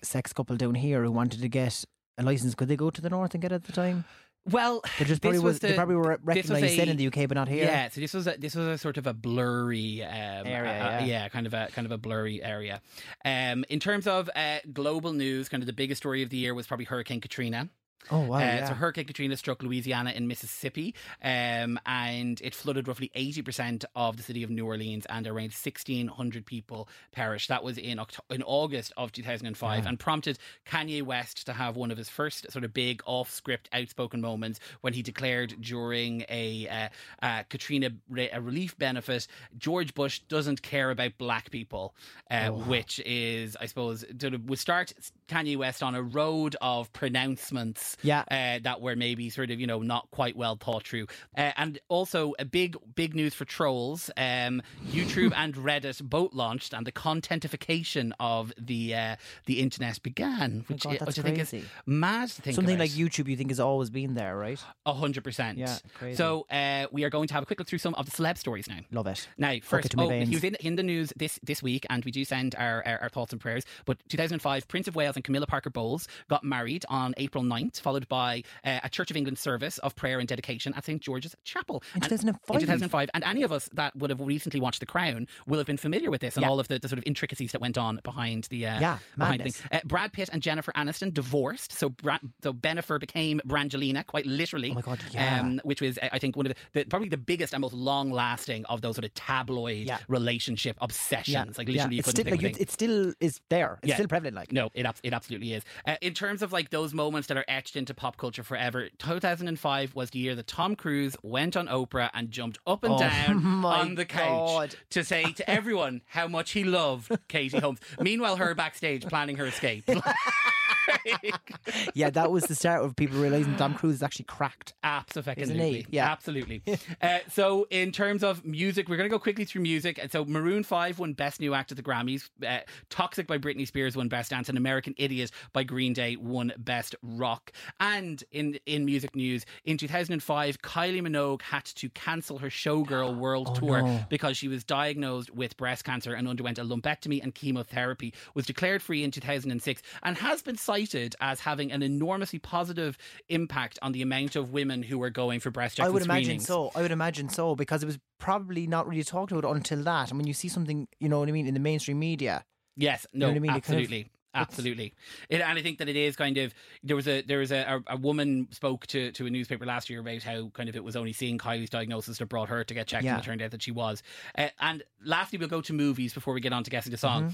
[0.03, 1.85] sex couple down here who wanted to get
[2.19, 4.05] a license, could they go to the north and get it at the time?
[4.51, 7.07] Well, They just this probably was was, the, they probably were recognised then in the
[7.07, 7.65] UK, but not here.
[7.65, 11.05] Yeah, so this was a, this was a sort of a blurry um, Area, uh,
[11.05, 11.29] yeah.
[11.29, 12.81] kind of a kind of a blurry area.
[13.25, 16.55] Um, in terms of uh, global news, kind of the biggest story of the year
[16.55, 17.69] was probably Hurricane Katrina.
[18.11, 18.37] Oh wow.
[18.37, 18.69] Uh, yeah.
[18.69, 24.17] So Hurricane Katrina struck Louisiana and Mississippi, um, and it flooded roughly eighty percent of
[24.17, 27.49] the city of New Orleans, and around sixteen hundred people perished.
[27.49, 31.47] That was in Oct- in August of two thousand and five, and prompted Kanye West
[31.47, 35.55] to have one of his first sort of big off-script, outspoken moments when he declared
[35.61, 39.27] during a uh, uh, Katrina re- a relief benefit,
[39.59, 41.95] George Bush doesn't care about black people,
[42.31, 42.55] uh, Oh.
[42.55, 44.93] which is, I suppose, sort of would start
[45.29, 48.25] Kanye West on a road of pronouncements Yeah.
[48.31, 51.79] uh, that were maybe sort of you know not quite well thought through, uh, and
[51.89, 54.11] also a big big news for trolls.
[54.17, 59.17] Um, YouTube and Reddit both launched, and the contentification of the uh,
[59.47, 61.55] the internet began, which, Oh God, which I think is
[61.87, 62.85] mad think Something about.
[62.85, 64.63] like YouTube, you think has always been there, right?
[64.87, 65.59] A hundred percent.
[65.59, 66.17] Yeah, crazy.
[66.17, 68.39] So uh, we are going to have a quick look through some of the celeb
[68.39, 68.79] stories now.
[68.91, 69.29] Love it.
[69.39, 71.87] Now, first, it to my oh, he was in, in the news this, this week,
[71.91, 73.65] and we do send our, our, our thoughts and prayers.
[73.85, 78.09] But 2005, Prince of Wales and Camilla Parker Bowles got married on April 9th, followed
[78.09, 81.83] by uh, a Church of England service of prayer and dedication at St George's Chapel.
[81.95, 82.55] In 2005?
[82.55, 83.11] In 2005.
[83.15, 86.11] And any of us that would have recently watched The Crown will have been familiar
[86.11, 86.51] with this and Yeah.
[86.51, 89.41] all of the, the sort of intricacies that went on behind the uh, Yeah, behind
[89.41, 89.57] the madness.
[89.61, 89.69] thing.
[89.73, 94.71] Uh, Brad Pitt and Jennifer Aniston divorced, so Bra- so Bennifer became Brangelina, quite literally.
[94.71, 95.41] Oh my God, yeah.
[95.41, 98.65] Um, which was, I think, one of the, the probably the biggest and most long-lasting
[98.67, 99.99] of those sort of tabloid Yeah.
[100.09, 101.59] relationship obsessions.
[101.59, 103.79] Like literally, you it's couldn't still, like, it, still is there.
[103.83, 103.95] It's Yeah.
[103.97, 104.37] still prevalent.
[104.37, 105.63] Like No, it it absolutely is.
[105.87, 109.95] Uh, in terms of like those moments that are etched into pop culture forever, 2005
[109.95, 113.45] was the year that Tom Cruise went on Oprah and jumped up and Oh down
[113.65, 114.77] on the couch God.
[114.91, 117.81] to say to everyone how much he loved Katie Holmes.
[118.01, 119.89] Meanwhile, her backstage planning her escape.
[121.95, 124.75] yeah, that was the start of people realizing Tom Cruise is actually cracked.
[124.83, 125.87] Absolutely.
[125.91, 126.11] Yeah.
[126.11, 126.63] Absolutely.
[127.01, 129.99] uh, so, in terms of music, we're going to go quickly through music.
[130.01, 132.29] And so, Maroon 5 won Best New Act at the Grammys.
[132.47, 132.59] Uh,
[132.91, 134.49] Toxic by Britney Spears won Best Dance.
[134.49, 137.53] And American Idiot by Green Day won Best Rock.
[137.81, 143.49] And in, in music news, in 2005, Kylie Minogue had to cancel her Showgirl World
[143.51, 144.01] Oh, Tour no.
[144.09, 148.13] because she was diagnosed with breast cancer and underwent a lumpectomy and chemotherapy.
[148.35, 152.97] Was declared free in 2006 and has been cited as having an enormously positive
[153.29, 155.87] impact on the amount of women who were going for breast checks.
[155.87, 156.47] I would imagine screenings.
[156.47, 156.71] so.
[156.75, 160.11] I would imagine so because it was probably not really talked about until that.
[160.11, 162.45] And when you see something, you know what I mean, in the mainstream media,
[162.77, 163.51] Yes, know no, what I mean?
[163.51, 164.11] It kind of- absolutely.
[164.35, 164.95] Absolutely,
[165.29, 167.83] it, and I think that it is kind of there was a there was a,
[167.87, 170.83] a, a woman spoke to, to a newspaper last year about how kind of it
[170.83, 173.17] was only seeing Kylie's diagnosis that brought her to get checked, Yeah.
[173.17, 174.03] and it turned out that she was.
[174.39, 177.25] Uh, and lastly, we'll go to movies before we get on to guessing the song.
[177.25, 177.33] Mm-hmm.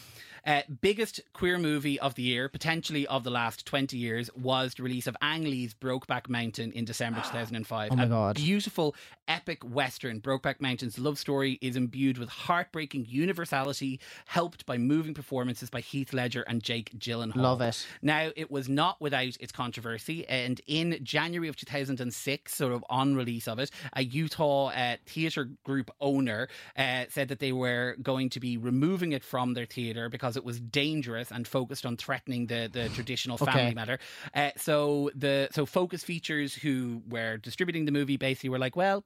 [0.49, 4.83] Uh, biggest queer movie of the year, potentially of the last twenty years, was the
[4.83, 7.93] release of Ang Lee's Brokeback Mountain in December two thousand and five.
[7.93, 8.37] Oh my a God.
[8.37, 8.97] beautiful
[9.29, 10.23] epic western.
[10.23, 16.15] Brokeback Mountain's love story is imbued with heartbreaking universality, helped by moving performances by Heath
[16.15, 17.37] Ledger and Jake Gyllenhaal.
[17.37, 17.87] Love it.
[18.01, 23.15] Now, it was not without its controversy, and in January of 2006, sort of on
[23.15, 28.31] release of it, a Utah uh, theatre group owner uh, said that they were going
[28.31, 32.47] to be removing it from their theatre because it was dangerous and focused on threatening
[32.47, 33.75] the, the traditional family Okay.
[33.75, 33.99] matter.
[34.35, 39.05] Uh, so the so Focus Features, who were distributing the movie, basically were like, "Well,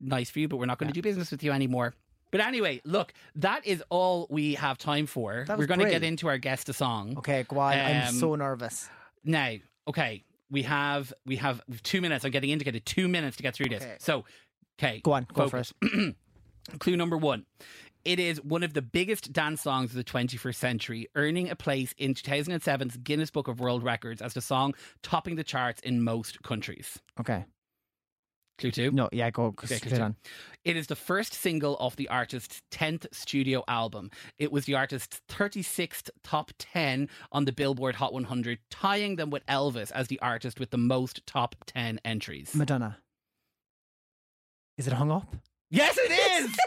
[0.00, 1.94] nice for you, but we're not going to do business with you anymore."
[2.30, 5.46] But anyway, look, that is all we have time for.
[5.48, 7.14] We're going to get into our guest a song.
[7.18, 7.78] Okay, go on.
[7.78, 8.88] I'm Um, so nervous.
[9.24, 9.52] Now,
[9.86, 12.24] okay, we have we have two minutes.
[12.24, 13.84] I'm getting indicated two minutes to get through this.
[14.00, 14.24] So,
[14.78, 15.72] okay, Go on, go focus.
[16.80, 17.44] Clue number one.
[18.04, 21.94] It is one of the biggest dance songs of the 21st century, earning a place
[21.96, 26.42] in 2007's Guinness Book of World Records as the song topping the charts in most
[26.42, 26.98] countries.
[27.18, 27.46] Okay.
[28.58, 28.90] Clue two.
[28.92, 30.04] No, yeah, go Okay, straight continue.
[30.04, 30.16] on.
[30.64, 34.10] It is the first single off the artist's 10th studio album.
[34.38, 39.44] It was the artist's 36th top 10 on the Billboard Hot 100, tying them with
[39.46, 42.54] Elvis as the artist with the most top 10 entries.
[42.54, 42.98] Madonna.
[44.78, 45.34] Is it hung up?
[45.70, 46.12] yes, it
[46.44, 46.54] is!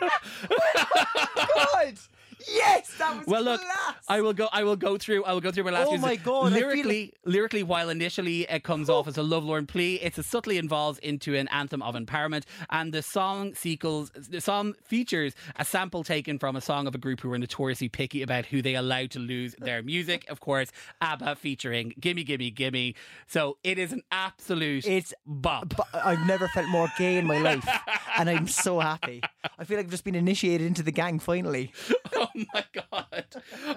[1.54, 1.98] God!
[2.46, 3.94] Yes, that was well, look, class.
[4.08, 4.48] I will go.
[4.52, 5.24] I will go through.
[5.24, 5.88] I will go through my last.
[5.90, 9.66] Oh my God, I feel Lyrically, lyrically, while initially it comes off as a lovelorn
[9.66, 12.44] plea, it subtly evolves into an anthem of empowerment.
[12.70, 16.98] And the song sequels, the song features a sample taken from a song of a
[16.98, 20.24] group who were notoriously picky about who they allowed to lose their music.
[20.28, 20.70] Of course,
[21.00, 22.94] ABBA featuring "Gimme, Gimme, Gimme."
[23.26, 24.86] So it is an absolute.
[24.86, 25.74] It's bop.
[25.76, 27.66] But I've never felt more gay in my life,
[28.16, 29.22] and I'm so happy.
[29.58, 31.72] I feel like I've just been initiated into the gang finally.
[32.14, 33.24] Oh, Oh my god.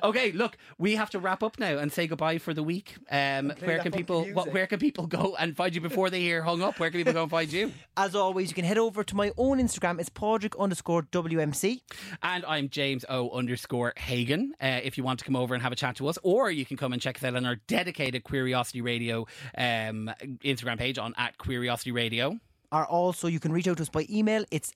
[0.04, 2.96] Okay, look, we have to wrap up now and say goodbye for the week.
[3.10, 6.42] Um, where can people what, where can people go and find you before they hear
[6.42, 6.80] hung up?
[6.80, 7.72] Where can people go and find you?
[7.98, 10.00] As always, you can head over to my own Instagram.
[10.00, 11.82] It's Padraig underscore WMC.
[12.24, 14.54] And I'm James O underscore Hagen.
[14.62, 16.66] Uh, if you want to come over and have a chat to us, or you
[16.66, 19.26] can come and check us out on our dedicated Queeriosity Radio
[19.58, 20.12] um,
[20.44, 22.40] Instagram page on at Queeriosity Radio.
[22.72, 24.46] Or also, you can reach out to us by email.
[24.50, 24.72] It's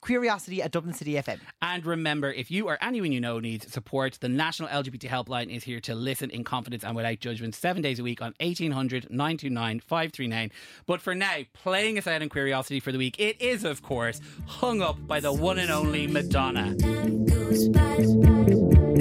[0.00, 1.40] queeriosity at Dublin City FM.
[1.62, 5.64] And remember, if you or anyone you know needs support, the National LGBT Helpline is
[5.64, 9.80] here to listen in confidence and without judgment seven days a week on 1800 929
[9.80, 10.50] 539.
[10.86, 14.20] But for now, playing us out in Queeriosity for the week, it is, of course,
[14.46, 16.76] hung up by the one and only Madonna.
[16.76, 17.96] Time goes by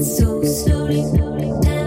[0.02, 1.02] so slowly.
[1.64, 1.85] Time